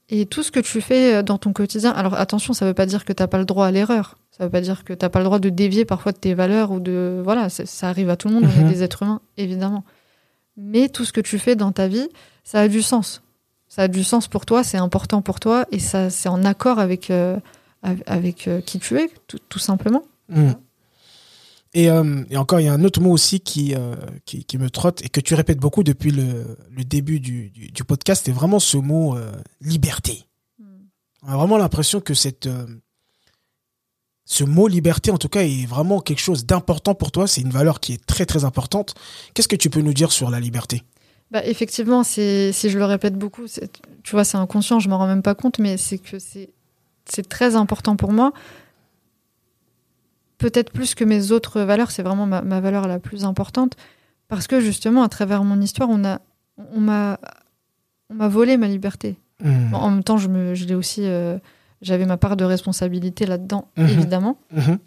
[0.07, 1.91] et tout ce que tu fais dans ton quotidien.
[1.91, 4.17] Alors attention, ça veut pas dire que tu n'as pas le droit à l'erreur.
[4.31, 6.33] Ça veut pas dire que tu n'as pas le droit de dévier parfois de tes
[6.33, 7.21] valeurs ou de.
[7.23, 8.67] Voilà, ça, arrive à tout le monde, on Mhm.
[8.67, 9.83] est des êtres humains, évidemment.
[10.55, 12.07] Mais tout ce que tu fais dans ta vie,
[12.43, 13.21] ça a du sens.
[13.67, 16.79] Ça a du sens pour toi, c'est important pour toi, et ça, c'est en accord
[16.79, 17.38] avec, euh,
[18.07, 20.03] avec, euh, qui tu es, tout, tout simplement.
[20.29, 20.51] Hmm.
[21.73, 24.58] Et, euh, et encore, il y a un autre mot aussi qui, euh, qui, qui
[24.58, 28.23] me trotte et que tu répètes beaucoup depuis le, le début du, du, du podcast,
[28.25, 30.25] c'est vraiment ce mot euh, liberté.
[31.21, 32.49] On a vraiment l'impression que cette,
[34.23, 37.27] ce mot liberté, en tout cas, est vraiment quelque chose d'important pour toi.
[37.27, 38.95] C'est une valeur qui est très, très importante.
[39.34, 40.84] Qu'est-ce que tu peux nous dire sur la liberté?
[41.29, 43.45] Bah, effectivement, si je le répète beaucoup,
[44.03, 47.55] tu vois, c'est inconscient, je m'en rends même pas compte, mais c'est que c'est très
[47.55, 48.32] important pour moi.
[50.39, 53.73] Peut-être plus que mes autres valeurs, c'est vraiment ma, ma valeur la plus importante.
[54.28, 56.19] Parce que justement, à travers mon histoire, on, a,
[56.73, 57.19] on, m'a,
[58.10, 59.17] on m'a volé ma liberté.
[59.41, 61.38] Bon, en même temps, je, me, je l'ai aussi, euh,
[61.82, 63.88] j'avais ma part de responsabilité là-dedans, Mhm.
[63.89, 64.38] évidemment.
[64.52, 64.80] Mhm.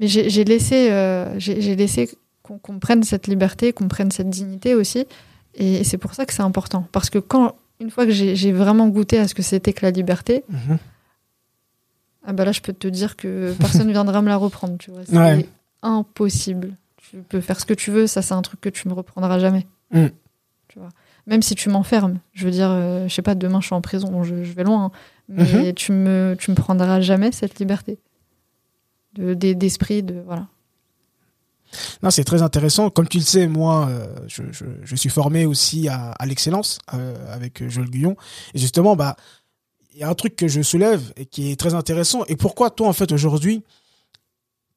[0.00, 2.08] Mais j'ai laissé, euh, j'ai laissé
[2.42, 5.06] qu'on qu'on prenne cette liberté, qu'on prenne cette dignité aussi.
[5.54, 6.86] Et, et c'est pour ça que c'est important.
[6.90, 9.90] Parce que quand, une fois que j'ai vraiment goûté à ce que c'était que la
[9.92, 10.44] liberté.
[12.24, 14.76] Ah bah là, je peux te dire que personne ne viendra me la reprendre.
[14.78, 15.00] Tu vois.
[15.04, 15.46] C'est Ouais.
[15.82, 16.76] impossible.
[16.96, 19.38] Tu peux faire ce que tu veux, ça, c'est un truc que tu me reprendras
[19.38, 19.66] jamais.
[19.90, 20.06] Mm.
[20.68, 20.88] Tu vois.
[21.26, 22.18] Même si tu m'enfermes.
[22.32, 24.52] Je veux dire, euh, je sais pas, demain, je suis en prison, bon, je, je
[24.52, 24.86] vais loin.
[24.86, 24.90] hein.
[25.28, 25.74] mais Mhm.
[25.74, 27.98] tu, me, tu me prendras jamais cette liberté.
[29.14, 30.46] De- des- D'esprit, de, voilà.
[32.02, 32.90] Non, c'est très intéressant.
[32.90, 36.78] Comme tu le sais, moi, euh, je, je, je suis formé aussi à, à l'excellence
[36.92, 38.16] euh, avec Joël Guyon.
[38.54, 39.16] Et justement, bah,
[39.92, 42.24] il y a un truc que je soulève et qui est très intéressant.
[42.26, 43.62] Et pourquoi toi, en fait, aujourd'hui,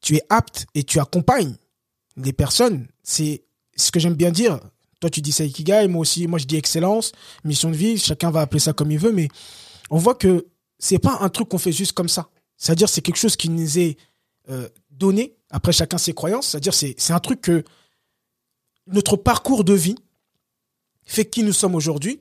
[0.00, 1.56] tu es apte et tu accompagnes
[2.16, 2.86] des personnes?
[3.02, 3.44] C'est
[3.76, 4.60] ce que j'aime bien dire.
[5.00, 7.12] Toi, tu dis ça Ikigai, moi aussi, moi, je dis excellence,
[7.44, 7.98] mission de vie.
[7.98, 9.28] Chacun va appeler ça comme il veut, mais
[9.90, 10.46] on voit que
[10.78, 12.28] c'est pas un truc qu'on fait juste comme ça.
[12.56, 13.96] C'est-à-dire, c'est quelque chose qui nous est
[14.50, 15.36] euh, donné.
[15.50, 16.48] Après, chacun ses croyances.
[16.48, 17.64] C'est-à-dire, c'est c'est un truc que
[18.86, 19.96] notre parcours de vie
[21.04, 22.20] fait qui nous sommes aujourd'hui.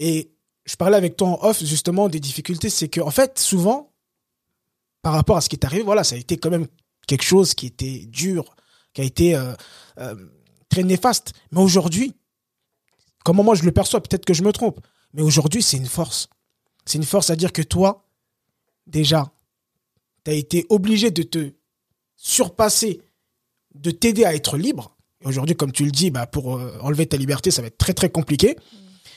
[0.00, 0.30] Et
[0.68, 2.68] je parlais avec toi en off, justement, des difficultés.
[2.68, 3.90] C'est que, en fait, souvent,
[5.00, 6.66] par rapport à ce qui est arrivé, voilà, ça a été quand même
[7.06, 8.54] quelque chose qui était dur,
[8.92, 9.54] qui a été euh,
[9.98, 10.14] euh,
[10.68, 11.32] très néfaste.
[11.52, 12.14] Mais aujourd'hui,
[13.24, 14.80] comment moi je le perçois, peut-être que je me trompe,
[15.14, 16.28] mais aujourd'hui, c'est une force.
[16.84, 18.06] C'est une force à dire que toi,
[18.86, 19.32] déjà,
[20.24, 21.52] tu as été obligé de te
[22.14, 23.00] surpasser,
[23.74, 24.94] de t'aider à être libre.
[25.22, 27.78] Et aujourd'hui, comme tu le dis, bah, pour euh, enlever ta liberté, ça va être
[27.78, 28.54] très très compliqué.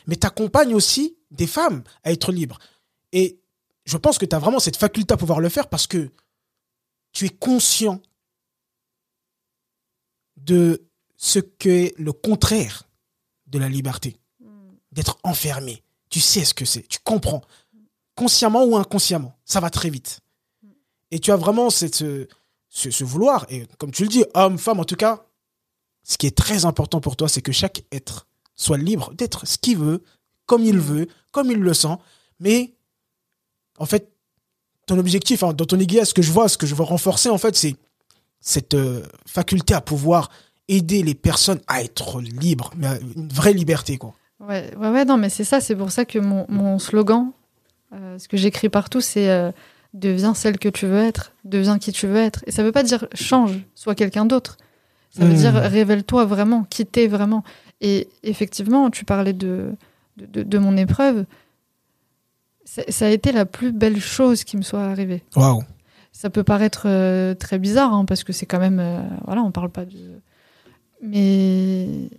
[0.08, 2.60] Mais tu accompagnes aussi des femmes à être libres.
[3.12, 3.40] Et
[3.86, 6.12] je pense que tu as vraiment cette faculté à pouvoir le faire parce que
[7.12, 8.02] tu es conscient
[10.38, 12.90] de ce qu'est le contraire
[13.48, 14.18] de la liberté,
[14.92, 15.84] d'être enfermé.
[16.10, 17.42] Tu sais ce que c'est, tu comprends,
[18.16, 20.20] consciemment ou inconsciemment, ça va très vite.
[21.12, 22.28] Et tu as vraiment cette, ce,
[22.70, 25.26] ce, ce vouloir, et comme tu le dis, homme, femme, en tout cas,
[26.04, 29.58] ce qui est très important pour toi, c'est que chaque être soit libre d'être ce
[29.58, 30.04] qu'il veut,
[30.52, 31.96] comme il veut, comme il le sent,
[32.42, 32.74] mais
[33.78, 34.04] en fait,
[34.86, 37.30] ton objectif, hein, dans ton aiguille, ce que je vois, ce que je veux renforcer,
[37.30, 37.76] en fait, c'est
[38.42, 40.30] cette euh, faculté à pouvoir
[40.68, 44.14] aider les personnes à être libres, mais une vraie liberté, quoi.
[44.42, 47.32] Ouais, ouais, ouais, non, mais c'est ça, c'est pour ça que mon, mon slogan,
[47.94, 49.52] euh, ce que j'écris partout, c'est euh,
[49.94, 52.44] deviens celle que tu veux être, deviens qui tu veux être.
[52.46, 54.58] Et ça veut pas dire change, sois quelqu'un d'autre.
[55.12, 55.44] Ça veut Hmm.
[55.44, 57.44] dire révèle-toi vraiment, qui t'es vraiment.
[57.80, 59.72] Et effectivement, tu parlais de,
[60.30, 61.26] de, mon épreuve.
[62.66, 65.24] Ça ça a été la plus belle chose qui me soit arrivée.
[65.36, 65.64] Waouh.
[66.12, 68.80] Ça peut paraître euh, très bizarre, hein, parce que c'est quand même.
[68.80, 69.98] euh, voilà, on parle pas de.
[71.02, 72.10] Mais.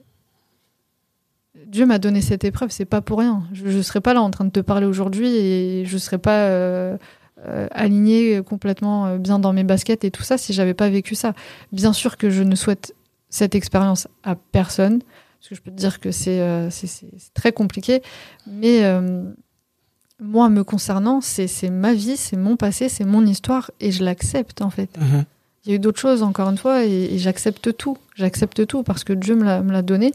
[1.66, 3.44] Dieu m'a donné cette épreuve, c'est pas pour rien.
[3.52, 6.46] Je ne serais pas là en train de te parler aujourd'hui et je serais pas
[6.48, 6.98] euh,
[7.46, 11.34] euh, alignée complètement bien dans mes baskets et tout ça si j'avais pas vécu ça.
[11.70, 12.94] Bien sûr que je ne souhaite
[13.32, 15.00] cette expérience à personne,
[15.42, 16.70] parce que je peux te dire que c'est euh,
[17.34, 18.00] très compliqué,
[18.46, 19.24] mais euh,
[20.20, 24.62] moi, me concernant, c'est ma vie, c'est mon passé, c'est mon histoire et je l'accepte
[24.62, 24.96] en fait.
[24.96, 25.24] Mhm.
[25.64, 27.98] Il y a eu d'autres choses, encore une fois, et, et j'accepte tout.
[28.14, 30.12] J'accepte tout parce que Dieu me l'a donné.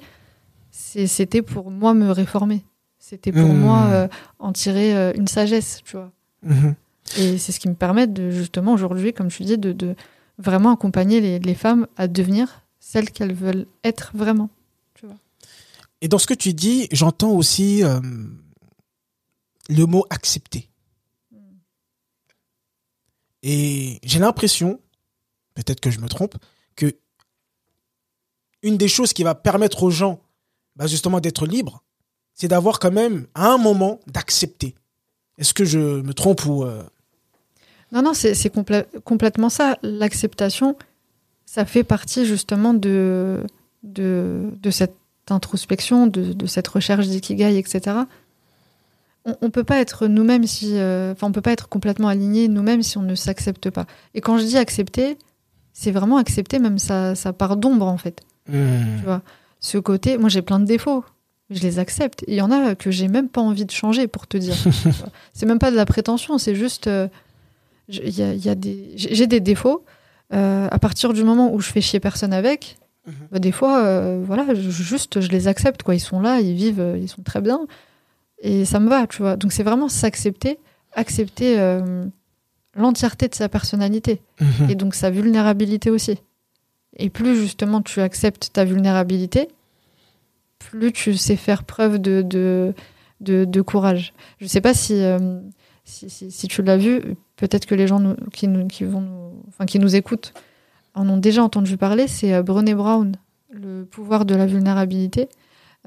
[0.72, 2.64] C'était pour moi me réformer.
[2.98, 3.58] C'était pour Mmh.
[3.60, 4.08] moi euh,
[4.40, 6.12] en tirer euh, une sagesse, tu vois.
[6.44, 6.76] Mhm.
[7.18, 9.96] Et c'est ce qui me permet de, justement, aujourd'hui, comme tu dis, de, de
[10.38, 14.50] vraiment accompagner les, les femmes à devenir celles qu'elles veulent être vraiment.
[16.02, 18.00] Et dans ce que tu dis, j'entends aussi euh,
[19.70, 20.70] le mot accepter.
[23.44, 24.80] Et j'ai l'impression,
[25.56, 26.36] peut-être que je me trompe,
[26.76, 26.96] que
[28.64, 30.20] une des choses qui va permettre aux gens
[30.76, 31.84] bah, justement d'être libres,
[32.34, 34.76] c'est d'avoir quand même, à un moment, d'accepter.
[35.38, 36.64] Est-ce que je me trompe ou...
[36.64, 36.84] euh,
[37.92, 39.78] Non, non, c'est c'est complè- complètement ça.
[39.82, 40.78] L'acceptation,
[41.46, 43.44] ça fait partie justement de,
[43.84, 44.96] de, de cette
[45.32, 47.98] introspection, de, de cette recherche d'ikigai, etc.
[49.26, 50.72] On ne peut pas être nous-mêmes si.
[50.76, 53.86] euh, Enfin, on peut pas être complètement aligné nous-mêmes si on ne s'accepte pas.
[54.14, 55.18] Et quand je dis accepter,
[55.74, 58.22] c'est vraiment accepter même sa, sa part d'ombre, en fait.
[58.48, 59.22] hmm, Tu vois,
[59.60, 61.04] ce côté, moi j'ai plein de défauts,
[61.50, 62.24] je les accepte.
[62.28, 64.56] Il y en a que j'ai même pas envie de changer pour te dire.
[65.34, 67.08] C'est même pas de la prétention, c'est juste, euh,
[67.90, 69.84] y a, il y a des, j'ai des défauts.
[70.34, 72.78] euh, à partir du moment où je fais chier personne avec.
[73.32, 75.96] Bah, des fois, euh, voilà, je- juste je les accepte quoi.
[75.96, 77.62] Ils sont là, ils vivent, euh, ils sont très bien,
[78.42, 79.36] et ça me va, tu vois.
[79.38, 80.60] Donc c'est vraiment s'accepter,
[80.94, 82.06] accepter euh,
[82.76, 84.70] l'entièreté de sa personnalité mhm.
[84.70, 86.18] et donc sa vulnérabilité aussi.
[86.98, 89.50] Et plus justement tu acceptes ta vulnérabilité,
[90.60, 92.74] plus tu sais faire preuve de, de,
[93.22, 94.14] de, de courage.
[94.40, 95.40] Je ne sais pas si, euh,
[95.86, 97.02] si, si, si tu l'as vu,
[97.36, 100.34] peut-être que les gens nous- qui, nous, qui, vont nous, enfin, qui nous écoutent
[101.00, 103.16] en ont déjà entendu parler, c'est euh, Brené Brown,
[103.52, 105.30] le pouvoir de la vulnérabilité,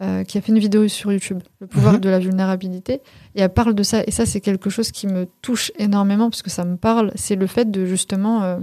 [0.02, 2.00] euh, qui a fait une vidéo sur YouTube, le pouvoir Mhm.
[2.00, 2.94] de la vulnérabilité,
[3.34, 6.42] et elle parle de ça, et ça c'est quelque chose qui me touche énormément, parce
[6.42, 8.58] que ça me parle, c'est le fait de justement euh,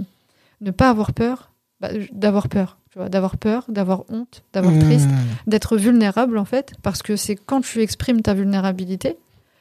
[0.60, 5.08] ne pas avoir peur, bah, d'avoir peur, tu vois, d'avoir peur, d'avoir honte, d'avoir triste,
[5.08, 9.16] Hmm, d'être vulnérable en fait, parce que c'est quand tu exprimes ta vulnérabilité,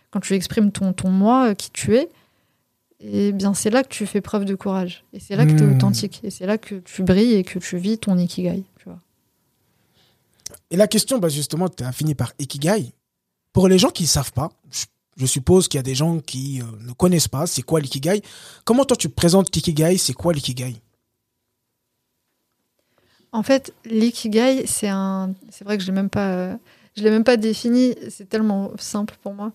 [0.09, 2.09] quand tu exprimes ton, ton moi, euh, qui tu es,
[2.99, 5.63] et bien c'est là que tu fais preuve de courage, et c'est là que tu
[5.63, 5.75] es Mm.
[5.75, 8.99] authentique, et c'est là que tu brilles et que tu vis ton ikigai, tu vois.
[10.69, 12.93] Et la question, bah justement, tu as fini par Ikigai.
[13.53, 14.51] Pour les gens qui ne savent pas,
[15.17, 18.21] je, suppose qu'il y a des gens qui euh, ne connaissent pas, c'est quoi l'Ikigai
[18.65, 20.75] Comment toi tu présentes l'Ikigai C'est quoi l'Ikigai?
[23.31, 26.55] En fait, l'ikigai, c'est un, c'est vrai que je l'ai même pas, euh,
[26.95, 27.95] je l'ai même pas défini.
[28.09, 29.51] C'est tellement simple pour moi.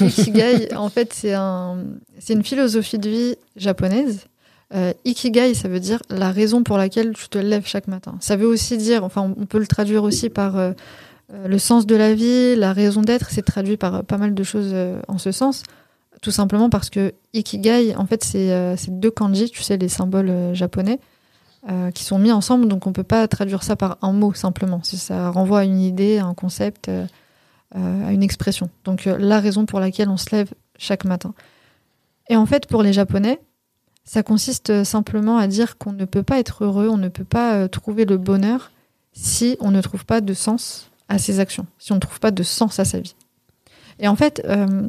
[0.00, 1.78] L'ikigai, en fait, c'est un,
[2.18, 4.26] c'est une philosophie de vie japonaise.
[4.74, 8.16] Euh, ikigai, ça veut dire la raison pour laquelle tu te lèves chaque matin.
[8.20, 10.72] Ça veut aussi dire, enfin, on peut le traduire aussi par euh,
[11.32, 13.30] euh, le sens de la vie, la raison d'être.
[13.30, 14.74] C'est traduit par pas mal de choses
[15.06, 15.62] en ce sens.
[16.22, 20.98] Tout simplement parce que ikigai, en fait, c'est deux kanji, tu sais, les symboles japonais
[21.94, 24.80] qui sont mis ensemble, donc on peut pas traduire ça par un mot simplement.
[24.82, 26.90] Si ça renvoie à une idée, à un concept,
[27.74, 28.70] à une expression.
[28.84, 31.34] Donc euh, la raison pour laquelle on se lève chaque matin.
[32.28, 33.40] Et en fait, pour les Japonais,
[34.04, 37.24] ça consiste euh, simplement à dire qu'on ne peut pas être heureux, on ne peut
[37.24, 38.70] pas euh, trouver le bonheur
[39.12, 42.30] si on ne trouve pas de sens à ses actions, si on ne trouve pas
[42.30, 43.14] de sens à sa vie.
[43.98, 44.88] Et en fait, euh,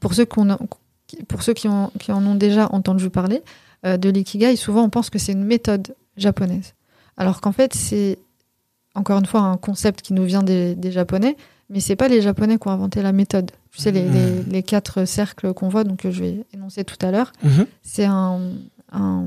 [0.00, 3.42] pour ceux, qui- ont- en ont déjà entendu parler,
[3.84, 6.74] euh, de l'ikigai, souvent on pense que c'est une méthode japonaise.
[7.16, 8.18] Alors qu'en fait, c'est
[8.94, 11.36] encore une fois un concept qui nous vient des Japonais,
[11.70, 13.50] mais c'est pas les Japonais qui ont inventé la méthode.
[13.72, 16.96] Tu sais, les, les- les quatre cercles qu'on voit, donc que je vais énoncer tout
[17.04, 17.66] à l'heure, Mhm.
[17.82, 18.40] c'est un,
[18.92, 19.24] un,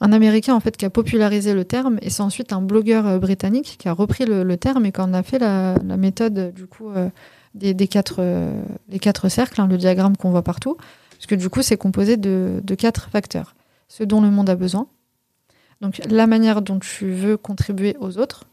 [0.00, 3.18] un Américain en fait qui a popularisé le terme, et c'est ensuite un blogueur euh,
[3.18, 6.38] britannique qui a repris le, le terme et qui en a fait la, la méthode
[6.38, 7.08] euh, du coup euh,
[7.54, 10.76] des, des quatre, euh, les quatre cercles, hein, le diagramme qu'on voit partout,
[11.12, 13.54] parce que du coup c'est composé de, de quatre facteurs.
[13.88, 14.86] Ce dont le monde a besoin,
[15.80, 18.44] donc la manière dont tu veux contribuer aux autres,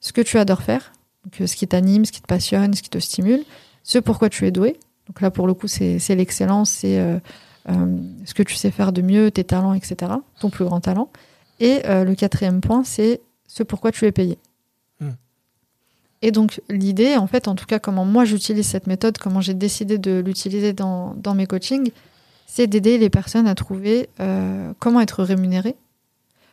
[0.00, 0.92] ce que tu adores faire,
[1.26, 3.44] donc ce qui t'anime, ce qui te passionne, ce qui te stimule,
[3.82, 4.78] ce pourquoi tu es doué.
[5.08, 7.18] Donc là, pour le coup, c'est l'excellence, c'est euh,
[7.68, 11.10] euh, ce que tu sais faire de mieux, tes talents, etc., ton plus grand talent.
[11.58, 14.38] Et euh, le quatrième point, c'est ce pourquoi tu es payé.
[15.00, 15.12] Hmm.
[16.22, 19.54] Et donc l'idée, en fait, en tout cas, comment moi j'utilise cette méthode, comment j'ai
[19.54, 21.90] décidé de l'utiliser dans, dans mes coachings,
[22.46, 24.08] c'est d'aider les personnes à trouver
[24.78, 25.74] comment être rémunérées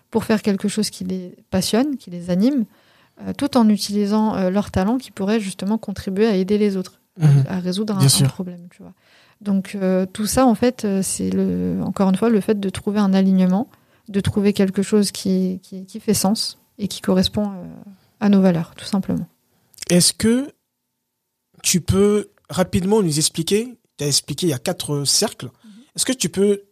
[0.10, 2.66] pour faire quelque chose qui les passionne, qui les anime,
[3.32, 7.28] tout en utilisant euh, leur talent qui pourrait justement contribuer à aider les autres, à-
[7.28, 7.44] Mhm.
[7.48, 8.68] à, résoudre un, problème.
[8.72, 8.94] Tu vois.
[9.40, 12.70] Donc euh, tout ça, en fait, euh, c'est le, encore une fois le fait de
[12.70, 13.70] trouver un alignement,
[14.10, 17.66] de trouver quelque chose qui, qui, qui fait sens et qui correspond euh,
[18.20, 19.28] à nos valeurs, tout simplement.
[19.90, 20.52] Est-ce que
[21.62, 25.50] tu peux rapidement nous expliquer Tu as expliqué il y a quatre cercles.
[25.96, 26.64] Est-ce que tu peux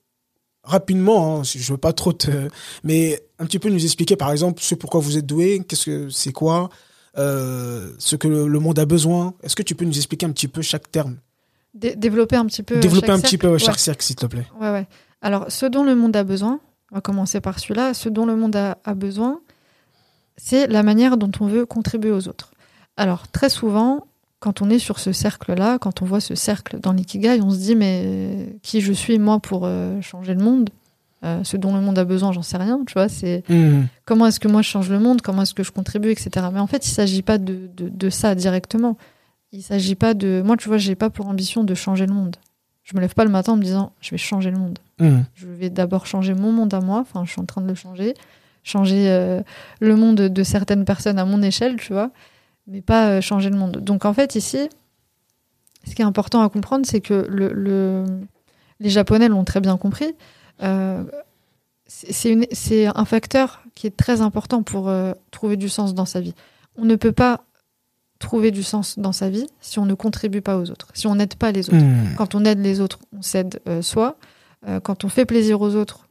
[0.63, 2.49] rapidement, hein, je veux pas trop te,
[2.83, 6.09] mais un petit peu nous expliquer par exemple ce pourquoi vous êtes doué, qu'est-ce que
[6.09, 6.69] c'est quoi,
[7.17, 9.33] euh, ce que le, le monde a besoin.
[9.43, 11.17] Est-ce que tu peux nous expliquer un petit peu chaque terme,
[11.73, 12.79] Dé- développer un petit peu.
[12.79, 13.59] développer un petit peu Ouais.
[13.59, 14.45] chaque cercle s'il te plaît.
[14.59, 14.87] Ouais, ouais.
[15.21, 16.59] Alors, ce dont le monde a besoin,
[16.91, 19.39] on va commencer par celui-là, ce dont le monde a, a besoin,
[20.37, 22.51] c'est la manière dont on veut contribuer aux autres.
[22.97, 24.05] Alors, très souvent,
[24.41, 27.57] quand on est sur ce cercle-là, quand on voit ce cercle dans l'ikigai, on se
[27.59, 30.69] dit mais qui je suis moi pour euh, changer le monde?
[31.23, 32.79] Euh, Ce dont le monde a besoin, j'en sais rien.
[32.87, 33.85] Tu vois, c'est Mhm.
[34.05, 36.47] comment est-ce que moi je change le monde, comment est-ce que je contribue, etc.
[36.51, 38.97] Mais en fait, il s'agit pas de, de, de ça directement.
[39.51, 42.37] Il s'agit pas de moi, tu vois, j'ai pas pour ambition de changer le monde.
[42.83, 44.79] Je me lève pas le matin en me disant je vais changer le monde.
[44.99, 45.23] Mhm.
[45.35, 46.99] Je vais d'abord changer mon monde à moi.
[47.01, 48.15] Enfin, je suis en train de le changer.
[48.63, 49.41] Changer euh,
[49.79, 52.09] le monde de certaines personnes à mon échelle, tu vois.
[52.67, 53.77] Mais pas euh, changer le monde.
[53.77, 54.69] Donc, en fait, ici,
[55.87, 58.05] ce qui est important à comprendre, c'est que le, le-
[58.79, 60.13] les Japonais l'ont très bien compris.
[60.63, 61.03] Euh,
[61.87, 66.33] c'est un facteur qui est très important pour euh, trouver du sens dans sa vie.
[66.77, 67.43] On ne peut pas
[68.19, 71.15] trouver du sens dans sa vie si on ne contribue pas aux autres, si on
[71.15, 71.83] n'aide pas les autres.
[71.83, 72.15] Mhm.
[72.17, 74.17] Quand on aide les autres, on s'aide euh, soi.
[74.83, 76.07] Quand on fait plaisir aux autres,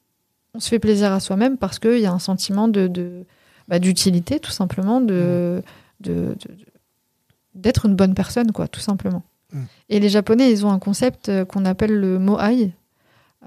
[0.55, 3.25] on se fait plaisir à soi-même parce qu'il y a un sentiment de,
[3.69, 5.63] bah, d'utilité, tout simplement, de, de-
[6.01, 6.37] de-
[7.55, 9.23] d'être une bonne personne, quoi, tout simplement.
[9.53, 9.63] Mm.
[9.89, 12.73] Et les Japonais, ils ont un concept euh, qu'on appelle le moai.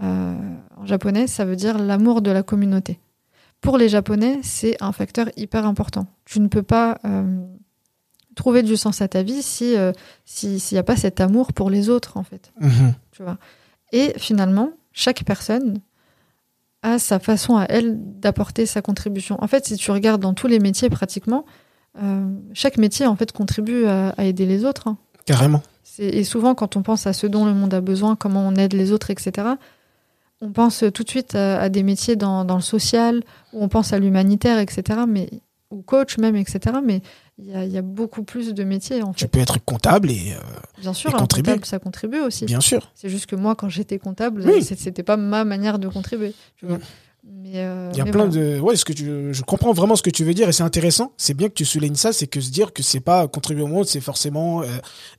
[0.01, 0.35] Euh,
[0.77, 2.99] en japonais, ça veut dire l'amour de la communauté.
[3.61, 6.07] Pour les Japonais, c'est un facteur hyper important.
[6.25, 7.45] Tu ne peux pas euh,
[8.35, 9.91] trouver du sens à ta vie si euh,
[10.25, 12.93] si- s'il n'y a pas cet amour pour les autres, en fait Mhm.
[13.11, 13.37] tu vois.
[13.91, 15.79] Et finalement, chaque personne
[16.81, 19.41] a sa façon à elle d'apporter sa contribution.
[19.41, 21.45] En fait, si tu regardes dans tous les métiers pratiquement,
[22.53, 24.87] chaque métier en fait contribue à, à aider les autres.
[24.87, 24.97] hein.
[25.25, 25.61] Carrément.
[25.99, 28.73] Et souvent, quand on pense à ce dont le monde a besoin, comment on aide
[28.73, 29.47] les autres, etc.,
[30.41, 33.21] on pense tout de suite à, à des métiers dans, dans le social,
[33.53, 35.29] ou on pense à l'humanitaire, etc., mais,
[35.71, 37.01] ou coach même, etc., mais
[37.37, 39.27] il y a, il y a beaucoup plus de métiers, en Tu fait.
[39.29, 40.39] peux être comptable et euh,
[40.81, 41.51] Bien sûr, et contribuer.
[41.53, 42.45] comptable, ça contribue aussi.
[42.45, 42.91] bien sûr.
[42.95, 44.63] C'est juste que moi, quand j'étais comptable, Oui.
[44.63, 46.33] c'était pas ma manière de contribuer.
[47.25, 48.55] Mais, euh, Il y a plein voilà.
[48.55, 50.63] de ouais, ce que tu je comprends vraiment ce que tu veux dire et c'est
[50.63, 51.13] intéressant.
[51.17, 53.67] C'est bien que tu soulignes ça, c'est que se dire que c'est pas contribuer au
[53.67, 54.67] monde, c'est forcément euh,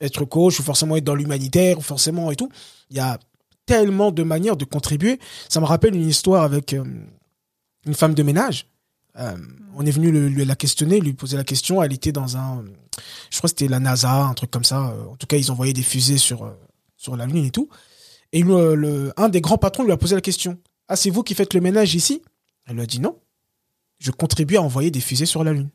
[0.03, 2.51] être coach ou forcément être dans l'humanitaire ou forcément et tout.
[2.91, 3.19] Il y a
[3.65, 5.19] tellement de manières de contribuer.
[5.49, 6.85] Ça me rappelle une histoire avec euh,
[7.87, 8.67] une femme de ménage.
[9.77, 11.83] On est venu le- le- la questionner, lui poser la question.
[11.83, 12.65] Elle était dans un,
[13.31, 14.93] je crois que c'était la NASA, un truc comme ça.
[15.11, 16.53] En tout cas, ils envoyaient des fusées sur
[16.97, 17.69] sur la lune et tout.
[18.33, 20.59] Et le, le- un des grands patrons lui a posé la question.
[20.89, 22.23] Ah, c'est vous qui faites le ménage ici?
[22.67, 23.19] Elle lui a dit non.
[23.99, 25.71] Je contribue à envoyer des fusées sur la lune.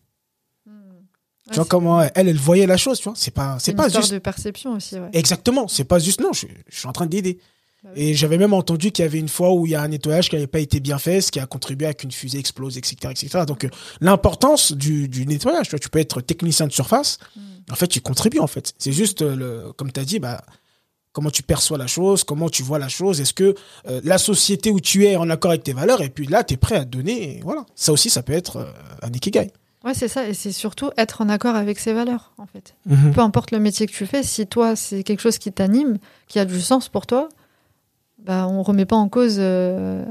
[0.65, 0.71] Mm.
[0.71, 1.03] Ouais,
[1.51, 3.13] tu vois comment elle, elle voyait la chose, tu vois.
[3.15, 4.13] C'est pas, c'est une pas histoire juste.
[4.13, 4.99] de perception aussi.
[4.99, 5.09] Ouais.
[5.13, 5.67] Exactement.
[5.67, 6.33] C'est pas juste non.
[6.33, 7.39] Je, je suis en train d'aider.
[7.83, 8.01] Bah oui.
[8.01, 10.29] Et j'avais même entendu qu'il y avait une fois où il y a un nettoyage
[10.29, 12.97] qui n'avait pas été bien fait, ce qui a contribué à qu'une fusée explose, etc.,
[13.11, 13.45] etc.
[13.47, 13.69] Donc euh,
[14.01, 17.19] l'importance du, du nettoyage, tu vois, tu peux être technicien de surface.
[17.35, 17.41] Mm.
[17.71, 18.73] En fait, tu contribues en fait.
[18.77, 20.43] C'est juste euh, le, comme tu as dit, bah
[21.11, 23.55] comment tu perçois la chose, comment tu vois la chose, est-ce que
[23.87, 26.43] euh, la société où tu es est en accord avec tes valeurs, et puis là,
[26.43, 27.65] tu es prêt à donner, voilà.
[27.75, 29.51] Ça aussi, ça peut être euh, un ikigai.
[29.83, 30.27] Ouais, c'est ça.
[30.27, 32.75] Et c'est surtout être en accord avec ses valeurs, en fait.
[32.85, 33.13] Mhm.
[33.13, 36.39] Peu importe le métier que tu fais, si toi, c'est quelque chose qui t'anime, qui
[36.39, 37.29] a du sens pour toi,
[38.17, 40.03] bah, on remet pas en cause euh,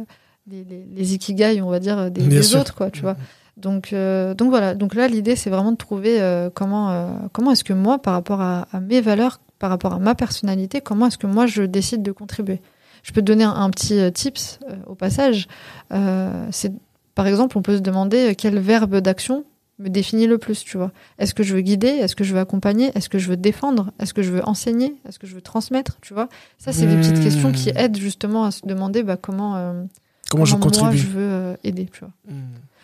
[0.51, 3.17] les, les, les ikigai, on va dire, des, autres, quoi, tu vois.
[3.59, 4.75] Donc, euh, donc voilà.
[4.75, 8.41] Donc là, l'idée, c'est vraiment de trouver euh, comment, comment est-ce que moi, par rapport
[8.41, 12.03] à, à mes valeurs, par rapport à ma personnalité, comment est-ce que moi je décide
[12.03, 12.61] de contribuer.
[13.03, 15.49] Je peux te donner un, un petit euh, tips euh, au passage.
[15.93, 16.73] Euh, c'est
[17.15, 19.45] par exemple, on peut se demander quel verbe d'action
[19.81, 20.91] me définit le plus, tu vois.
[21.19, 21.89] Est-ce que je veux guider?
[21.89, 22.91] Est-ce que je veux accompagner?
[22.97, 23.93] Est-ce que je veux défendre?
[24.01, 24.97] Est-ce que je veux enseigner?
[25.09, 25.99] Est-ce que je veux transmettre?
[26.01, 26.29] Tu vois?
[26.59, 27.23] Ça, c'est des petites Hmm.
[27.23, 29.85] questions qui aident justement à se demander bah, comment, euh,
[30.31, 32.11] Comment, je moi contribue je veux aider, tu vois.
[32.29, 32.37] Mhm.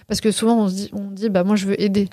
[0.07, 2.09] Parce que souvent on se dit, on dit bah moi je veux aider,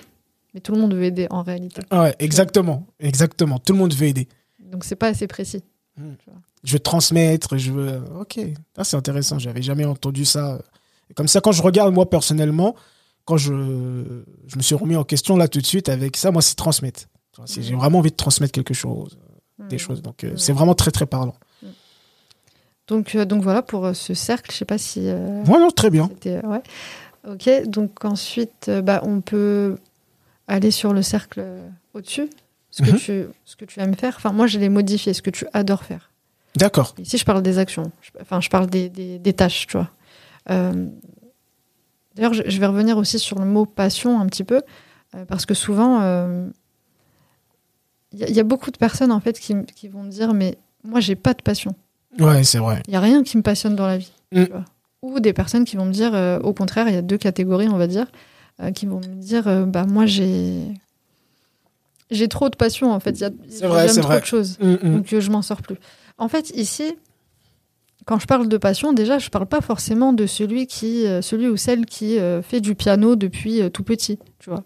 [0.54, 1.82] mais tout le monde veut aider en réalité.
[1.90, 3.60] Ah Ouais, exactement, exactement.
[3.60, 4.28] Tout le monde veut aider.
[4.72, 5.64] Donc c'est pas assez précis.
[6.64, 8.02] Je veux transmettre, je veux.
[8.20, 8.40] Ok,
[8.78, 9.38] ah, c'est intéressant.
[9.40, 10.60] J'avais jamais entendu ça.
[11.16, 12.76] Comme ça, quand je regarde moi personnellement,
[13.26, 13.54] quand je,
[14.48, 17.02] je me suis remis en question là tout de suite avec ça, moi c'est transmettre.
[17.46, 19.18] C'est- J'ai vraiment envie de transmettre quelque chose,
[19.70, 19.80] des Hmm.
[19.80, 20.02] choses.
[20.02, 21.36] Donc euh, c'est vraiment très très parlant.
[22.88, 24.52] Donc, euh, donc voilà pour euh, ce cercle.
[24.52, 26.10] Je sais pas si euh, Ouais, non, très bien.
[26.26, 26.62] ouais.
[27.28, 27.68] Ok.
[27.68, 29.78] Donc ensuite, bah on peut
[30.48, 31.44] aller sur le cercle
[31.94, 32.30] au-dessus.
[32.72, 32.98] Ce que Mhm.
[32.98, 34.16] tu ce que tu aimes faire.
[34.18, 35.14] Enfin moi je l'ai modifié.
[35.14, 36.10] Ce que tu adores faire.
[36.56, 36.96] D'accord.
[37.00, 37.92] Ici, je parle des actions.
[38.22, 39.90] Enfin, je parle des, des, des tâches, tu vois.
[40.50, 40.88] Euh,
[42.16, 44.62] D'ailleurs, je, je vais revenir aussi sur le mot passion un petit peu,
[45.16, 46.50] euh, parce que souvent, euh,
[48.12, 50.10] il y, a- il y a beaucoup de personnes, en fait, qui, qui vont me
[50.12, 51.74] dire, mais moi, j'ai pas de passion.
[52.20, 52.84] Ouais, c'est vrai.
[52.88, 54.12] Il y a rien qui me passionne dans la vie.
[54.34, 54.44] Mm.
[54.46, 54.66] tu vois.
[55.04, 57.70] Ou des personnes qui vont me dire, euh, au contraire, il y a deux catégories,
[57.70, 58.08] on va dire,
[58.62, 60.66] euh, qui vont me dire, euh, bah moi, j'ai...
[62.12, 63.12] J'ai trop de passion, en fait.
[63.12, 63.32] Il y a-
[63.88, 64.96] j'aime trop de choses Mm, mm.
[64.98, 65.78] donc euh, je m'en sors plus.
[66.18, 66.94] En fait, ici,
[68.06, 71.48] quand je parle de passion, déjà, je parle pas forcément de celui qui, euh, celui
[71.48, 74.64] ou celle qui euh, fait du piano depuis tout petit, tu vois,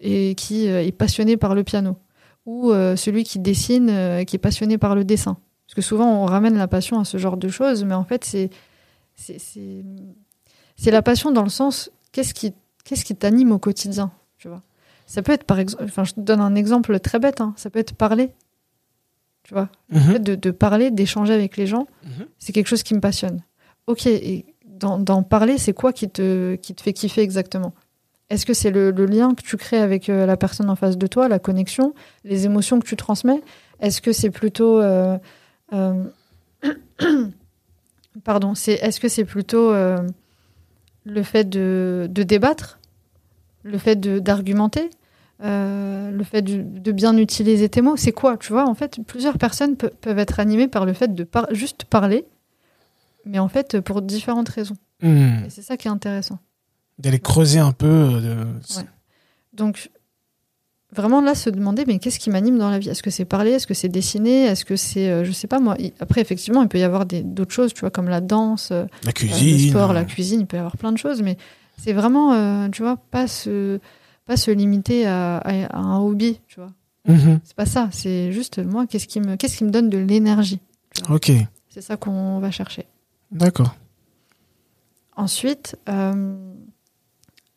[0.00, 1.96] et qui est passionné par le piano,
[2.46, 5.36] ou celui qui dessine qui est passionné par le dessin.
[5.66, 8.24] Parce que souvent, on ramène la passion à ce genre de choses, mais en fait,
[8.24, 8.50] c'est
[10.76, 12.52] c'est la passion dans le sens qu'est-ce qui
[12.84, 14.60] qu'est-ce qui t'anime au quotidien, tu vois?
[15.12, 17.68] Ça peut être par exemple, enfin, je te donne un exemple très bête, hein, ça
[17.68, 18.30] peut être parler,
[19.42, 19.68] tu vois?
[19.90, 20.12] Le Mhm.
[20.12, 22.26] fait de, de parler, d'échanger avec les gens, Mhm.
[22.38, 23.42] c'est quelque chose qui me passionne.
[23.86, 27.74] Ok, et d'en parler, c'est quoi qui te, qui te fait kiffer exactement?
[28.30, 30.96] Est-ce que c'est le, le lien que tu crées avec euh, la personne en face
[30.96, 31.92] de toi, la connexion,
[32.24, 33.42] les émotions que tu transmets?
[33.80, 34.80] Est-ce que c'est plutôt...
[34.80, 35.18] euh,
[35.74, 36.04] euh,
[38.24, 39.98] pardon, c'est est-ce que c'est plutôt euh,
[41.04, 42.78] le fait de, de débattre,
[43.62, 44.88] le fait d'argumenter,
[45.44, 48.98] euh, le fait de, de bien utiliser tes mots, c'est quoi Tu vois, en fait,
[49.06, 52.24] plusieurs personnes pe- peuvent être animées par le fait de par- juste parler,
[53.26, 54.76] mais en fait, pour différentes raisons.
[55.02, 56.38] Et c'est ça qui est intéressant.
[56.98, 57.86] D'aller creuser un peu.
[57.86, 58.76] euh, De...
[58.76, 58.86] Ouais.
[59.52, 59.90] Donc,
[60.92, 62.88] vraiment là, se demander, mais qu'est-ce qui m'anime dans la vie?
[62.90, 63.52] Est-ce que c'est parler?
[63.52, 64.44] Est-ce que c'est dessiner?
[64.44, 65.76] Est-ce que c'est, euh, je sais pas moi.
[66.00, 69.08] Après, effectivement, il peut y avoir d'autres choses, tu vois, comme la danse, euh, La
[69.08, 69.70] le cuisine.
[69.70, 71.36] sport, la cuisine, il peut y avoir plein de choses, mais
[71.78, 73.80] c'est vraiment, tu vois, pas se,
[74.26, 76.72] pas se limiter à, à- à un hobby, tu vois.
[77.08, 77.40] Mhm.
[77.44, 80.60] C'est pas ça, c'est juste moi, qu'est-ce qui me, qu'est-ce qui me donne de l'énergie
[81.08, 81.32] Ok,
[81.68, 82.86] C'est ça qu'on va chercher.
[83.30, 83.74] d'accord.
[85.16, 86.36] Ensuite, euh,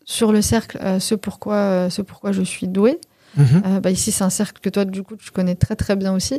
[0.03, 2.99] sur le cercle, euh, ce pourquoi, euh, ce pourquoi je suis douée.
[3.37, 3.81] Mhm.
[3.81, 6.37] Bah ici, c'est un cercle que toi, du coup, tu connais très très bien aussi.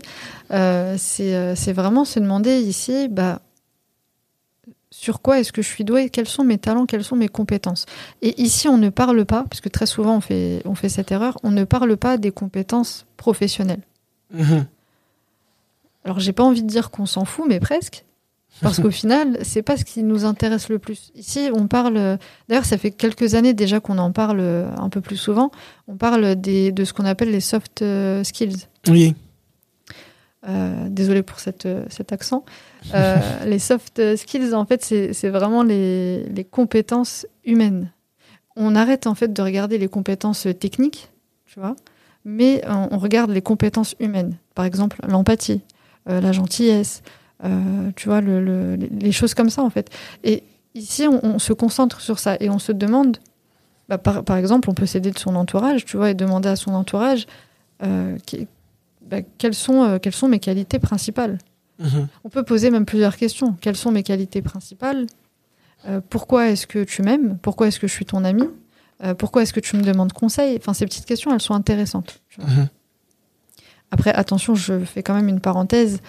[0.50, 3.42] C'est c'est vraiment se demander ici, bah,
[4.90, 7.86] sur quoi est-ce que je suis douée Quels sont mes talents Quelles sont mes compétences
[8.22, 11.10] Et ici, on ne parle pas, parce que très souvent, on fait, on fait cette
[11.10, 13.82] erreur, on ne parle pas des compétences professionnelles.
[14.32, 14.66] Mhm.
[16.04, 18.04] Alors, j'ai pas envie de dire qu'on s'en fout, mais presque.
[18.62, 21.10] Parce qu'au final, c'est pas ce qui nous intéresse le plus.
[21.16, 22.18] Ici, on parle.
[22.48, 25.50] D'ailleurs, ça fait quelques années déjà qu'on en parle euh, un peu plus souvent.
[25.88, 28.66] On parle des, de ce qu'on appelle les soft euh, skills.
[28.88, 29.14] Oui.
[30.48, 32.44] Euh, désolé pour cette, euh, cet accent.
[32.94, 37.90] Euh, les soft skills, en fait, c'est vraiment les, les compétences humaines.
[38.54, 41.10] On arrête en fait de regarder les compétences techniques,
[41.46, 41.74] tu vois,
[42.24, 44.36] mais on, on regarde les compétences humaines.
[44.54, 45.62] Par exemple, l'empathie,
[46.08, 47.02] euh, la gentillesse,
[47.96, 49.90] tu vois, le, le- les choses comme ça en fait.
[50.24, 50.42] Et
[50.74, 53.18] ici, on, on se concentre sur ça et on se demande,
[53.88, 56.56] bah, par, par exemple, on peut s'aider de son entourage, tu vois, et demander à
[56.56, 57.26] son entourage
[58.24, 58.46] qui-
[59.08, 61.38] bah, quelles, sont, euh, quelles sont mes qualités principales.
[61.78, 62.08] Mhm.
[62.24, 63.54] On peut poser même plusieurs questions.
[63.60, 65.06] Quelles sont mes qualités principales
[65.86, 67.38] Euh, Pourquoi est-ce que tu m'aimes?
[67.42, 68.42] Pourquoi est-ce que je suis ton ami?
[69.04, 70.56] Euh, Pourquoi est-ce que tu me demandes conseil?
[70.58, 72.20] Enfin, ces petites questions, elles sont intéressantes.
[72.38, 72.68] Mhm.
[73.90, 76.00] Après, attention, je fais quand même une parenthèse.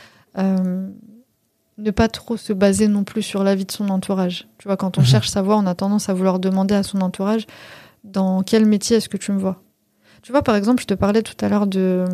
[1.79, 4.47] Ne pas trop se baser non plus sur l'avis de son entourage.
[4.57, 5.07] Tu vois, quand on Mhm.
[5.07, 7.45] cherche sa voix, on a tendance à vouloir demander à son entourage
[8.03, 9.61] dans quel métier est-ce que tu me vois?
[10.23, 12.05] Tu vois, par exemple, je te parlais tout à l'heure de.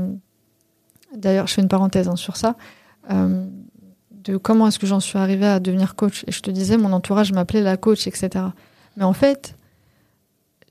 [1.15, 2.55] D'ailleurs, je fais une parenthèse hein, sur ça.
[3.11, 3.45] euh,
[4.23, 6.23] de comment est-ce que j'en suis arrivée à devenir coach.
[6.27, 8.45] Et je te disais, mon entourage m'appelait la coach, etc.
[8.97, 9.55] Mais en fait,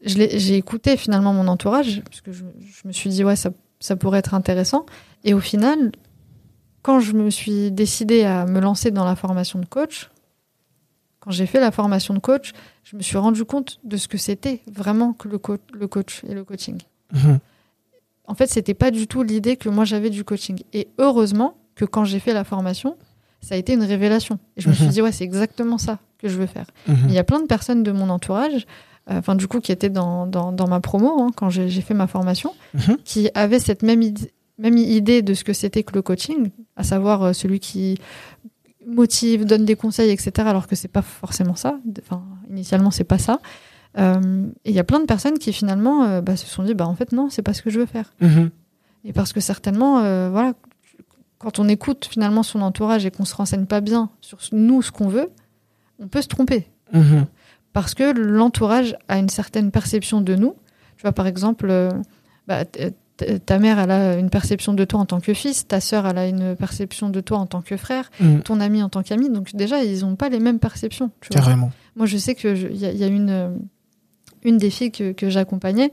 [0.03, 2.45] j'ai écouté finalement mon entourage, parce que je,
[2.85, 4.87] me suis dit, ouais, ça, pourrait être intéressant.
[5.25, 5.93] Et au final,
[6.83, 10.11] quand je me suis décidée à me lancer dans la formation de coach,
[11.21, 14.19] quand j'ai fait la formation de coach, je me suis rendu compte de ce que
[14.19, 16.79] c'était vraiment que le coach et le coaching.
[17.13, 17.39] Mhm.
[18.27, 20.61] En fait, c'était pas du tout l'idée que moi j'avais du coaching.
[20.73, 22.97] Et heureusement que quand j'ai fait la formation,
[23.41, 24.39] ça a été une révélation.
[24.57, 24.91] Et je me suis Mhm.
[24.91, 26.67] dit, ouais, c'est exactement ça que je veux faire.
[26.87, 26.97] Mhm.
[27.09, 28.67] Il y a plein de personnes de mon entourage,
[29.11, 31.95] euh, enfin du coup qui étaient dans, dans, dans ma promo hein, quand j'ai fait
[31.95, 32.99] ma formation, Mhm.
[33.05, 36.85] qui avaient cette même, id- même idée de ce que c'était que le coaching, à
[36.85, 37.99] savoir euh, celui qui
[38.87, 40.31] motive, donne des conseils, etc.
[40.49, 41.79] Alors que c'est pas forcément ça.
[42.01, 43.41] Enfin, initialement, c'est pas ça.
[43.99, 46.75] Euh, et il y a plein de personnes qui finalement euh, bah, se sont dit,
[46.75, 48.13] bah en fait non, c'est pas ce que je veux faire.
[48.21, 48.51] Mhm.
[49.05, 50.55] Et parce que certainement, euh, voilà,
[51.39, 54.91] quand on écoute finalement son entourage et qu'on se renseigne pas bien sur nous ce
[54.93, 55.29] qu'on veut,
[55.99, 57.27] on peut se tromper Mhm.
[57.73, 60.55] parce que l'entourage a une certaine perception de nous.
[60.97, 61.91] Tu vois, par exemple, euh,
[62.47, 62.65] bah,
[63.47, 66.19] ta mère, elle a une perception de toi en tant que fils, ta sœur, elle
[66.19, 68.43] a une perception de toi en tant que frère, Mhm.
[68.43, 69.29] ton ami en tant qu'ami.
[69.31, 71.11] Donc déjà, ils n'ont pas les mêmes perceptions.
[71.21, 71.43] Tu vois.
[71.43, 71.71] Carrément.
[71.97, 73.59] Moi, je sais qu'il y, a- y a une,
[74.45, 75.93] une des filles que, que j'accompagnais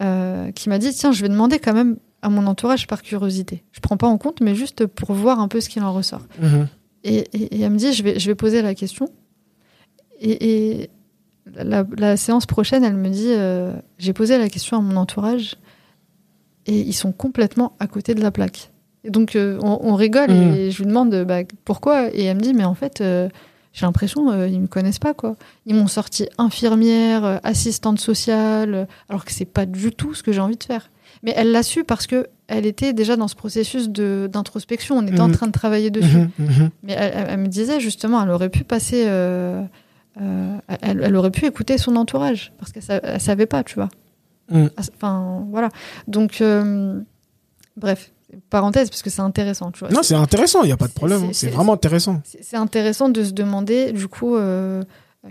[0.00, 3.62] euh, qui m'a dit, tiens, je vais demander quand même à mon entourage par curiosité.
[3.72, 6.22] Je prends pas en compte, mais juste pour voir un peu ce qu'il en ressort.
[6.40, 6.68] Mhm.
[7.04, 9.08] Et, et- et elle me dit, je vais, je vais poser la question.
[10.20, 10.90] Et, et
[11.54, 15.56] la, la séance prochaine, elle me dit, euh, j'ai posé la question à mon entourage
[16.66, 18.70] et ils sont complètement à côté de la plaque.
[19.04, 20.54] Et donc, euh, on, on rigole Mhm.
[20.54, 22.12] et je lui demande bah, pourquoi?
[22.14, 23.00] Et elle me dit, mais en fait,
[23.72, 25.36] j'ai l'impression euh, ils me connaissent pas quoi.
[25.66, 30.22] Ils m'ont sorti infirmière, euh, assistante sociale, euh, alors que c'est pas du tout ce
[30.22, 30.90] que j'ai envie de faire.
[31.22, 34.96] Mais elle l'a su parce que elle était déjà dans ce processus de d'introspection.
[34.96, 35.34] On était en Mhm.
[35.34, 36.16] train de travailler dessus.
[36.16, 36.70] Mhm, mhm.
[36.82, 39.62] Mais elle, me disait justement, elle aurait pu passer, euh,
[40.16, 43.88] elle, elle aurait pu écouter son entourage parce qu'elle elle savait pas, tu vois.
[44.78, 45.68] Enfin, voilà.
[46.06, 46.42] Donc,
[47.76, 48.12] bref,
[48.50, 49.90] parenthèse parce que c'est intéressant, tu vois.
[49.90, 51.32] Non, c'est intéressant, il n'y a pas de problème.
[51.32, 52.20] c'est- vraiment intéressant.
[52.24, 54.82] C'est intéressant de se demander, du coup, euh,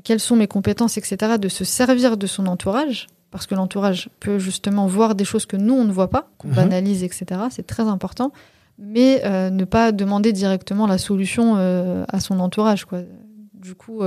[0.04, 4.40] quelles sont mes compétences, etc., de se servir de son entourage, parce que l'entourage peut
[4.40, 6.56] justement voir des choses que nous, on ne voit pas, qu'on Mhm.
[6.56, 7.26] banalise, etc.
[7.52, 8.32] C'est très important,
[8.80, 12.86] mais euh, ne pas demander directement la solution euh, à son entourage.
[12.86, 13.02] Quoi.
[13.54, 14.02] Du coup,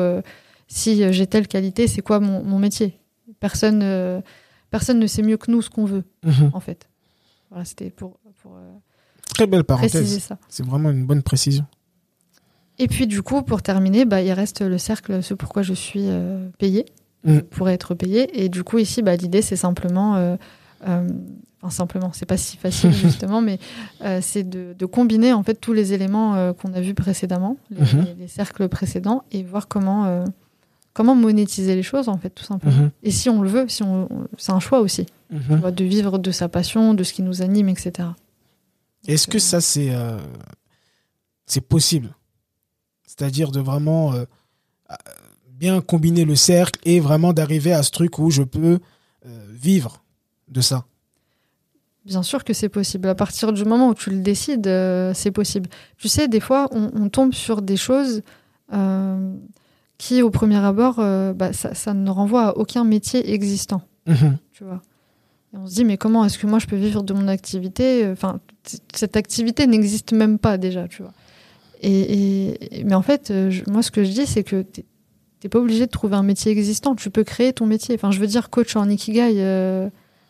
[0.68, 2.98] si j'ai telle qualité, c'est quoi mon, mon métier?
[3.40, 4.22] Personne,
[4.70, 6.50] personne ne sait mieux que nous ce qu'on veut, Mhm.
[6.52, 6.88] en fait.
[7.50, 8.72] Voilà, c'était pour, pour euh,
[9.34, 10.28] Très belle parenthèse.
[10.48, 11.64] C'est vraiment une bonne précision.
[12.78, 16.04] Et puis du coup, pour terminer, bah, il reste le cercle, ce pourquoi je suis
[16.08, 16.86] euh, payée,
[17.22, 17.40] Mm.
[17.50, 18.42] pour être payée.
[18.42, 20.36] Et du coup, ici, bah, l'idée, c'est simplement, euh,
[20.88, 21.06] euh,
[21.60, 23.58] enfin simplement, c'est pas si facile justement, mais
[24.22, 28.04] c'est de, de combiner en fait tous les éléments qu'on a vus précédemment, les, Mhm.
[28.06, 30.24] les- les cercles précédents, et voir comment
[30.94, 32.74] comment monétiser les choses en fait, tout simplement.
[32.74, 32.90] Mhm.
[33.02, 35.56] Et si on le veut, si on, on- c'est un choix aussi, Mhm.
[35.60, 38.08] vois, de vivre de sa passion, de ce qui nous anime, etc.
[39.06, 40.18] Est-ce que euh, ça, c'est euh,
[41.46, 42.14] c'est possible?
[43.06, 44.24] C'est-à-dire de vraiment euh,
[45.48, 48.78] bien combiner le cercle et vraiment d'arriver à ce truc où je peux
[49.26, 50.02] euh, vivre
[50.48, 50.84] de ça?
[52.06, 53.08] Bien sûr que c'est possible.
[53.08, 55.68] À partir du moment où tu le décides, euh, c'est possible.
[55.98, 58.22] Tu sais, des fois, on, on tombe sur des choses
[58.72, 59.34] euh,
[59.98, 63.82] qui, au premier abord, euh, bah, ça, ça ne renvoie à aucun métier existant.
[64.06, 64.38] Mhm.
[64.52, 64.80] Tu vois?
[65.52, 68.06] Et on se dit, mais comment est-ce que moi je peux vivre de mon activité
[68.10, 71.12] Enfin, t- cette activité n'existe même pas déjà, tu vois.
[71.82, 74.84] Et, et- mais en fait, euh, je- moi, ce que je dis, c'est que t'es
[75.40, 76.94] t'es pas obligé de trouver un métier existant.
[76.94, 77.94] Tu peux créer ton métier.
[77.94, 79.88] Enfin, je veux dire, coach en ikigai, euh,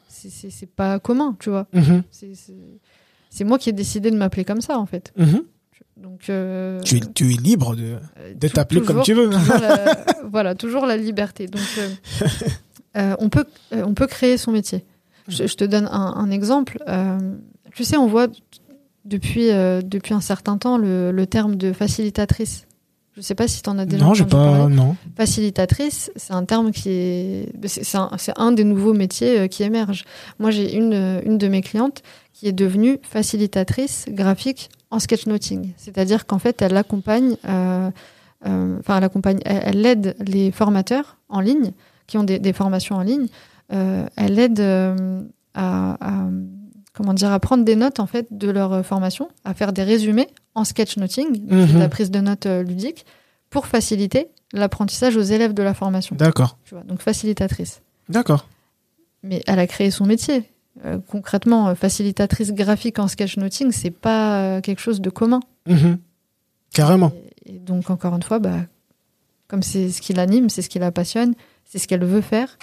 [0.09, 1.67] c'est- pas commun, tu vois.
[1.73, 2.05] Mhm.
[2.13, 5.13] C'est- moi qui ai décidé de m'appeler comme ça, en fait.
[5.17, 5.43] Mhm.
[5.97, 9.29] Donc, euh, Tu, es, tu es libre de, euh, de t'appeler comme tu veux.
[9.29, 11.47] toujours la- voilà, toujours la liberté.
[11.49, 11.89] Donc, euh,
[12.97, 14.85] euh, on, peut, euh, on peut créer son métier.
[15.31, 16.79] Je, je te donne un, un exemple.
[16.89, 17.19] Euh,
[17.75, 18.27] tu sais, on voit
[19.05, 22.67] depuis, euh, depuis un certain temps le, le terme de facilitatrice.
[23.17, 24.69] Je sais pas si tu en as déjà non, j'ai pas.
[24.69, 24.97] Non.
[25.17, 27.53] Facilitatrice, c'est un terme qui est.
[27.67, 30.05] C'est un, un des nouveaux métiers euh, qui émergent.
[30.39, 32.03] Moi, j'ai une, une de mes clientes
[32.33, 35.73] qui est devenue facilitatrice graphique en sketchnoting.
[35.77, 37.37] C'est-à-dire qu'en fait, elle accompagne.
[37.49, 37.91] euh,
[38.43, 39.41] Enfin, elle accompagne.
[39.45, 41.73] Elle, elle aide les formateurs en ligne
[42.07, 43.27] qui ont des, des formations en ligne.
[43.73, 45.23] Euh, elle aide euh,
[45.55, 46.29] à, à-
[46.93, 49.83] comment dire à prendre des notes en fait de leur euh, formation, à faire des
[49.85, 51.89] résumés en sketchnoting, de la Mhm.
[51.89, 53.07] prise de notes ludique,
[53.49, 56.17] pour faciliter l'apprentissage aux élèves de la formation.
[56.17, 56.59] D'accord.
[56.65, 57.83] Tu vois, donc facilitatrice.
[58.09, 58.47] D'accord.
[59.23, 60.45] Mais elle a créé son métier.
[60.85, 65.41] Euh, concrètement, facilitatrice graphique en sketchnoting, c'est pas quelque chose de commun.
[65.67, 65.99] Mhm.
[66.73, 67.13] Carrément.
[67.47, 68.59] Et, et donc encore une fois, bah,
[69.49, 72.57] comme c'est ce qui l'anime, c'est ce qui la passionne, c'est ce qu'elle veut faire,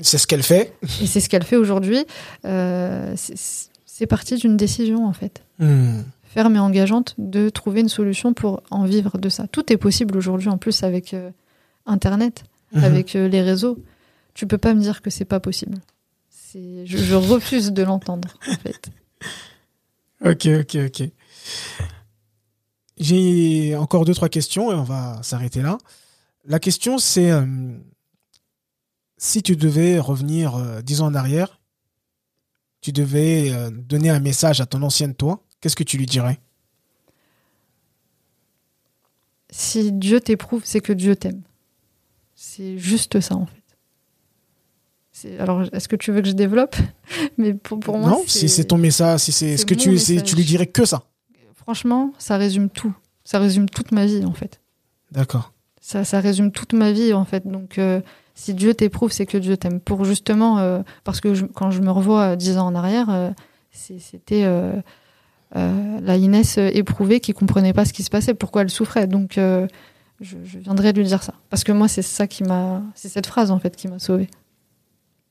[0.00, 0.76] C'est ce qu'elle fait.
[1.00, 2.04] et c'est ce qu'elle fait aujourd'hui.
[2.44, 5.42] euh, c'est- parti d'une décision en fait.
[5.60, 6.00] Hmm.
[6.24, 9.46] ferme et engageante de trouver une solution pour en vivre de ça.
[9.46, 11.30] Tout est possible aujourd'hui en plus avec euh,
[11.86, 12.42] Internet,
[12.72, 12.84] Mhm.
[12.84, 13.78] avec euh, les réseaux.
[14.34, 15.78] Tu peux pas me dire que c'est pas possible.
[16.54, 18.90] Je, je refuse de l'entendre en fait.
[20.24, 21.08] Ok, ok, ok.
[22.98, 25.78] J'ai encore deux, trois questions et on va s'arrêter là.
[26.46, 27.30] La question, c'est
[29.16, 31.60] si tu devais revenir euh, dix ans en arrière,
[32.80, 36.38] tu devais euh, donner un message à ton ancienne toi, qu'est-ce que tu lui dirais?
[39.50, 41.42] Si Dieu t'éprouve, c'est que Dieu t'aime.
[42.34, 43.60] C'est juste ça en fait.
[45.38, 46.76] Alors, est-ce que tu veux que je développe?
[47.38, 50.36] Mais pour, pour moi, Non, si c'est ton message, si c'est ce que tu, tu
[50.36, 51.04] lui dirais que ça.
[51.54, 52.94] Franchement, ça résume tout.
[53.24, 54.60] Ça résume toute ma vie en fait.
[55.12, 55.52] D'accord.
[55.80, 57.46] Ça, ça résume toute ma vie en fait.
[57.46, 58.00] Donc, euh,
[58.34, 59.80] si Dieu t'éprouve, c'est que Dieu t'aime.
[59.80, 63.08] Pour justement, euh, parce que je- quand je me revois euh, dix ans en arrière,
[63.10, 63.30] euh,
[63.72, 64.44] c'était
[65.54, 69.06] la Inès éprouvée qui comprenait pas ce qui se passait, pourquoi elle souffrait.
[69.06, 69.66] Donc, je,
[70.20, 71.34] je viendrais lui dire ça.
[71.50, 74.28] Parce que moi, c'est ça qui m'a, c'est cette phrase en fait qui m'a sauvée.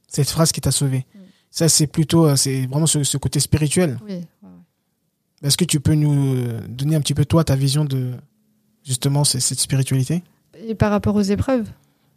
[0.07, 1.05] Cette phrase qui t'a sauvé.
[1.15, 1.19] Mm.
[1.49, 3.97] Ça, c'est plutôt, c'est vraiment ce, ce côté spirituel.
[4.05, 4.13] Oui.
[4.43, 4.49] ouais.
[5.41, 6.35] Est-ce que tu peux nous
[6.69, 8.11] donner un petit peu toi ta vision de
[8.85, 10.23] justement cette spiritualité?
[10.67, 11.67] Et par rapport aux épreuves,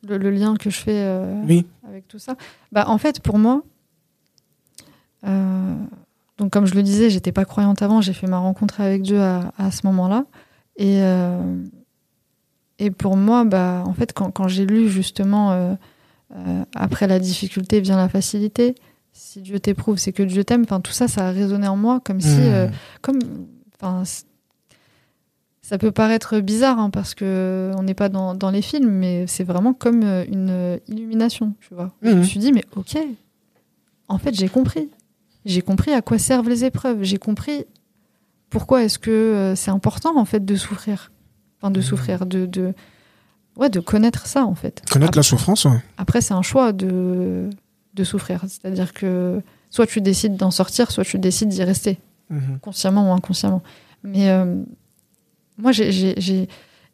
[0.08, 1.02] le, le lien que je fais.
[1.04, 1.66] euh, Oui.
[1.88, 2.36] avec tout ça
[2.72, 3.62] bah, En fait, pour moi,
[5.26, 5.74] euh,
[6.38, 9.20] donc comme je le disais, j'étais pas croyante avant, j'ai fait ma rencontre avec Dieu
[9.20, 10.24] à, à ce moment-là.
[10.76, 11.40] Et, euh,
[12.78, 15.76] et pour moi, bah, en fait, quand, quand j'ai lu justement
[16.74, 18.74] après la difficulté vient la facilité,
[19.12, 20.62] si Dieu t'éprouve, c'est que Dieu t'aime.
[20.64, 22.68] Enfin, tout ça, ça a résonné en moi comme si, euh,
[23.00, 23.18] comme,
[25.68, 29.26] ça peut paraître bizarre hein, parce que on n'est pas dans, dans les films, mais
[29.26, 31.92] c'est vraiment comme euh, une euh, illumination, tu vois.
[32.02, 32.24] Je me Mhm.
[32.24, 32.96] suis dit, mais ok,
[34.08, 34.88] en fait, j'ai compris.
[35.44, 37.02] J'ai compris à quoi servent les épreuves.
[37.02, 37.64] J'ai compris
[38.48, 41.10] pourquoi est-ce que euh, c'est important en fait de souffrir,
[41.60, 41.84] enfin de Mhm.
[41.84, 42.72] souffrir, de, de,
[43.56, 44.82] ouais, de connaître ça en fait.
[44.90, 45.82] Connaître la souffrance, ouais.
[45.98, 47.50] Après, c'est un choix de,
[47.94, 48.40] de souffrir.
[48.46, 49.40] C'est-à-dire que
[49.70, 51.98] soit tu décides d'en sortir, soit tu décides d'y rester,
[52.30, 52.58] Mhm.
[52.60, 53.62] consciemment ou inconsciemment.
[54.04, 54.62] Mais euh,
[55.58, 56.48] moi, j'ai, j'ai- j'ai-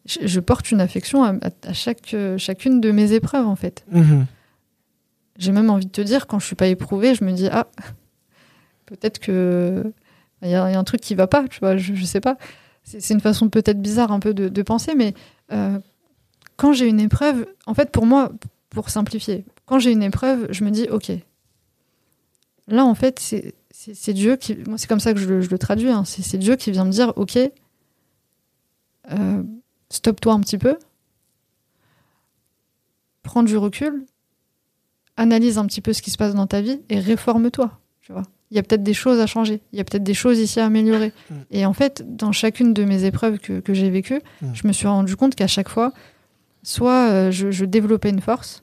[0.04, 1.34] je porte une affection à,
[1.72, 3.84] chaque, chacune de mes épreuves, en fait.
[3.90, 4.26] Mhm.
[5.38, 7.66] J'ai même envie de te dire, quand je suis pas éprouvée, je me dis, ah,
[8.86, 9.92] peut-être que
[10.42, 12.04] il y, a il y a un truc qui va pas, tu vois, je, je
[12.04, 12.36] sais pas.
[12.82, 15.14] C'est, c'est une façon peut-être bizarre un peu de, de penser, mais
[15.52, 15.78] euh,
[16.56, 18.32] quand j'ai une épreuve, en fait, pour moi,
[18.70, 21.12] pour simplifier, quand j'ai une épreuve, je me dis, ok,
[22.68, 25.40] là, en fait, c'est, c'est, c'est Dieu qui, moi, c'est comme ça que je, le-
[25.40, 27.38] je le traduis, hein, c'est Dieu qui vient me dire, ok,
[29.10, 29.42] euh,
[29.90, 30.76] stoppe-toi un petit peu,
[33.22, 34.04] prends du recul,
[35.16, 37.78] analyse un petit peu ce qui se passe dans ta vie et réforme-toi.
[38.00, 40.14] Tu vois, il y a peut-être des choses à changer, il y a peut-être des
[40.14, 41.12] choses ici à améliorer.
[41.30, 41.34] Mm.
[41.52, 44.54] Et en fait, dans chacune de mes épreuves que, que j'ai vécues, Mm.
[44.54, 45.92] je me suis rendu compte qu'à chaque fois,
[46.62, 48.62] soit euh, je, je développais une force,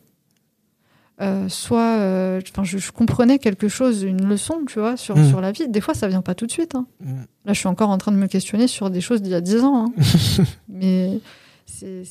[1.22, 5.28] euh, soit euh, je, je comprenais quelque chose, une leçon, tu vois, sur, Mm.
[5.30, 5.68] sur la vie.
[5.68, 6.76] Des fois, ça vient pas tout de suite.
[6.76, 6.88] hein.
[7.02, 7.26] Mhm.
[7.46, 9.42] Là, je suis encore en train de me questionner sur des choses d'il y a
[9.42, 9.86] 10 ans.
[9.88, 9.94] hein.
[10.70, 11.20] Mais
[11.66, 12.04] c'est.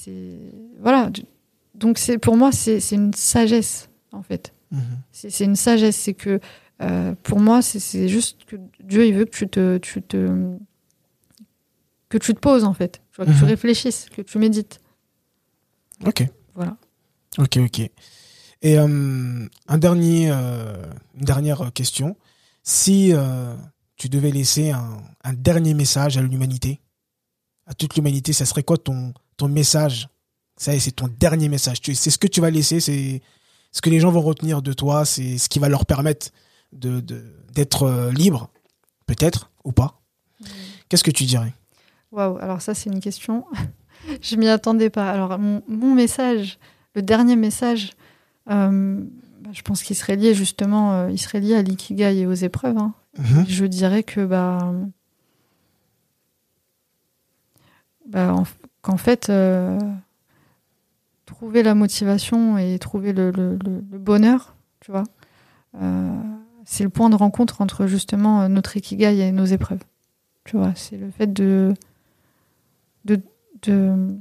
[0.81, 1.11] Voilà.
[1.75, 4.53] Donc, c'est pour moi, c'est une sagesse, en fait.
[4.73, 4.81] Mhm.
[5.13, 5.97] C'est une sagesse.
[5.97, 6.41] C'est que,
[6.83, 10.57] euh, pour moi, c'est- juste que Dieu, il veut que tu te, tu te,
[12.09, 13.01] que tu te poses, en fait.
[13.13, 13.49] Tu vois, que tu Mhm.
[13.51, 14.81] réfléchisses, que tu médites.
[16.07, 16.25] Ok.
[16.55, 16.77] Voilà.
[17.39, 17.91] Ok, ok.
[18.63, 20.85] Et euh, un dernier, euh,
[21.15, 22.17] une dernière question.
[22.63, 23.55] Si euh,
[23.97, 25.03] tu devais laisser un,
[25.33, 26.81] dernier message à l'humanité,
[27.67, 30.09] à toute l'humanité, ça serait quoi ton, ton message?
[30.57, 31.79] Ça c'est ton dernier message.
[31.83, 33.23] C'est ce que tu vas laisser, c'est
[33.71, 36.31] ce que les gens vont retenir de toi, c'est ce qui va leur permettre
[36.73, 38.51] de de- d'être libre,
[39.07, 40.01] peut-être, ou pas.
[40.89, 41.53] Qu'est-ce que tu dirais?
[42.13, 43.45] Waouh, alors ça, c'est une question.
[44.23, 45.11] je m'y attendais pas.
[45.11, 46.59] Alors, mon, message,
[46.95, 47.93] le dernier message,
[48.49, 52.77] je pense qu'il serait lié justement, euh, il serait lié à l'ikigai et aux épreuves.
[52.79, 52.95] hein.
[53.19, 53.45] Mhm.
[53.49, 54.73] Je dirais que, bah,
[58.07, 58.45] bah, en-
[58.83, 59.79] qu'en fait, euh,
[61.27, 65.05] trouver la motivation et trouver le, le- le- le bonheur, tu vois,
[65.81, 66.11] euh,
[66.65, 69.83] c'est le point de rencontre entre justement euh, notre ikigai et nos épreuves.
[70.45, 71.75] Tu vois, c'est le fait de,
[73.05, 73.21] de,
[73.63, 74.17] de,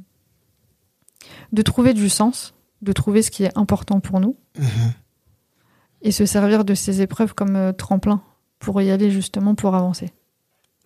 [1.54, 4.94] de trouver du sens, de trouver ce qui est important pour nous Mhm.
[6.02, 8.22] et se servir de ces épreuves comme euh, tremplin
[8.60, 10.12] pour y aller justement pour avancer.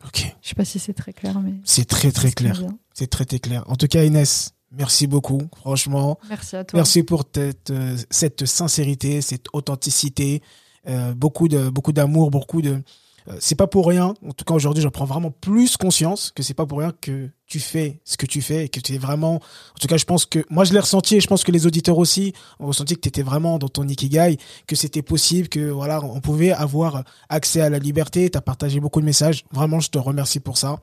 [0.05, 2.59] Ok, Je sais pas si c'est très clair, mais c'est très très clair.
[2.93, 3.63] C'est très très clair.
[3.67, 5.41] En tout cas, Inès, merci beaucoup.
[5.57, 6.77] Franchement, Merci à toi.
[6.79, 10.41] Merci pour cette, euh, cette sincérité, cette authenticité,
[10.87, 12.81] euh, beaucoup de beaucoup d'amour, beaucoup de.
[13.27, 14.13] Euh, c'est pas pour rien.
[14.25, 17.29] En tout cas, aujourd'hui, je prends vraiment plus conscience que c'est pas pour rien que
[17.45, 19.35] tu fais ce que tu fais et que tu es vraiment.
[19.35, 21.67] En tout cas, je pense que moi, je l'ai ressenti et je pense que les
[21.67, 25.69] auditeurs aussi ont ressenti que tu étais vraiment dans ton ikigai, que c'était possible, que
[25.69, 28.29] voilà, on pouvait avoir accès à la liberté.
[28.29, 29.43] Tu as partagé beaucoup de messages.
[29.51, 30.79] Vraiment, je te remercie pour ça.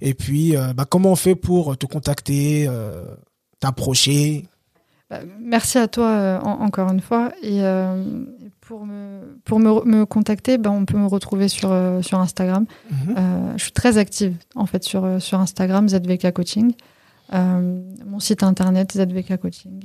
[0.00, 3.04] Et puis, euh, bah, comment on fait pour te contacter, euh,
[3.60, 4.46] t'approcher?
[5.08, 7.30] Bah, merci à toi euh, en- encore une fois.
[7.42, 8.24] Et euh,
[8.60, 12.66] pour me, pour me, me contacter, bah, on peut me retrouver sur, euh, sur Instagram.
[12.90, 13.54] Mhm.
[13.56, 16.72] Je suis très active en fait sur, sur Instagram, ZVK Coaching.
[17.32, 19.84] Mon site internet, ZVK Coaching.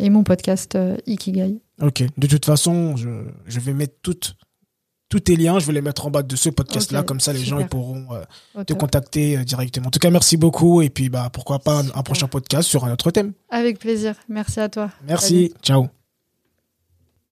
[0.00, 1.60] et mon podcast Ikigai.
[1.80, 2.02] Ok.
[2.16, 3.08] De toute façon, je,
[3.46, 4.34] je vais mettre toutes,
[5.08, 7.44] tous tes liens, je vais les mettre en bas de ce podcast-là, comme ça les
[7.44, 9.88] gens ils pourront euh, te contacter euh, directement.
[9.88, 12.92] En tout cas, merci beaucoup et puis bah pourquoi pas un, prochain podcast sur un
[12.92, 13.32] autre thème.
[13.48, 14.14] Avec plaisir.
[14.28, 14.90] Merci à toi.
[15.06, 15.52] Merci.
[15.62, 15.88] Ciao.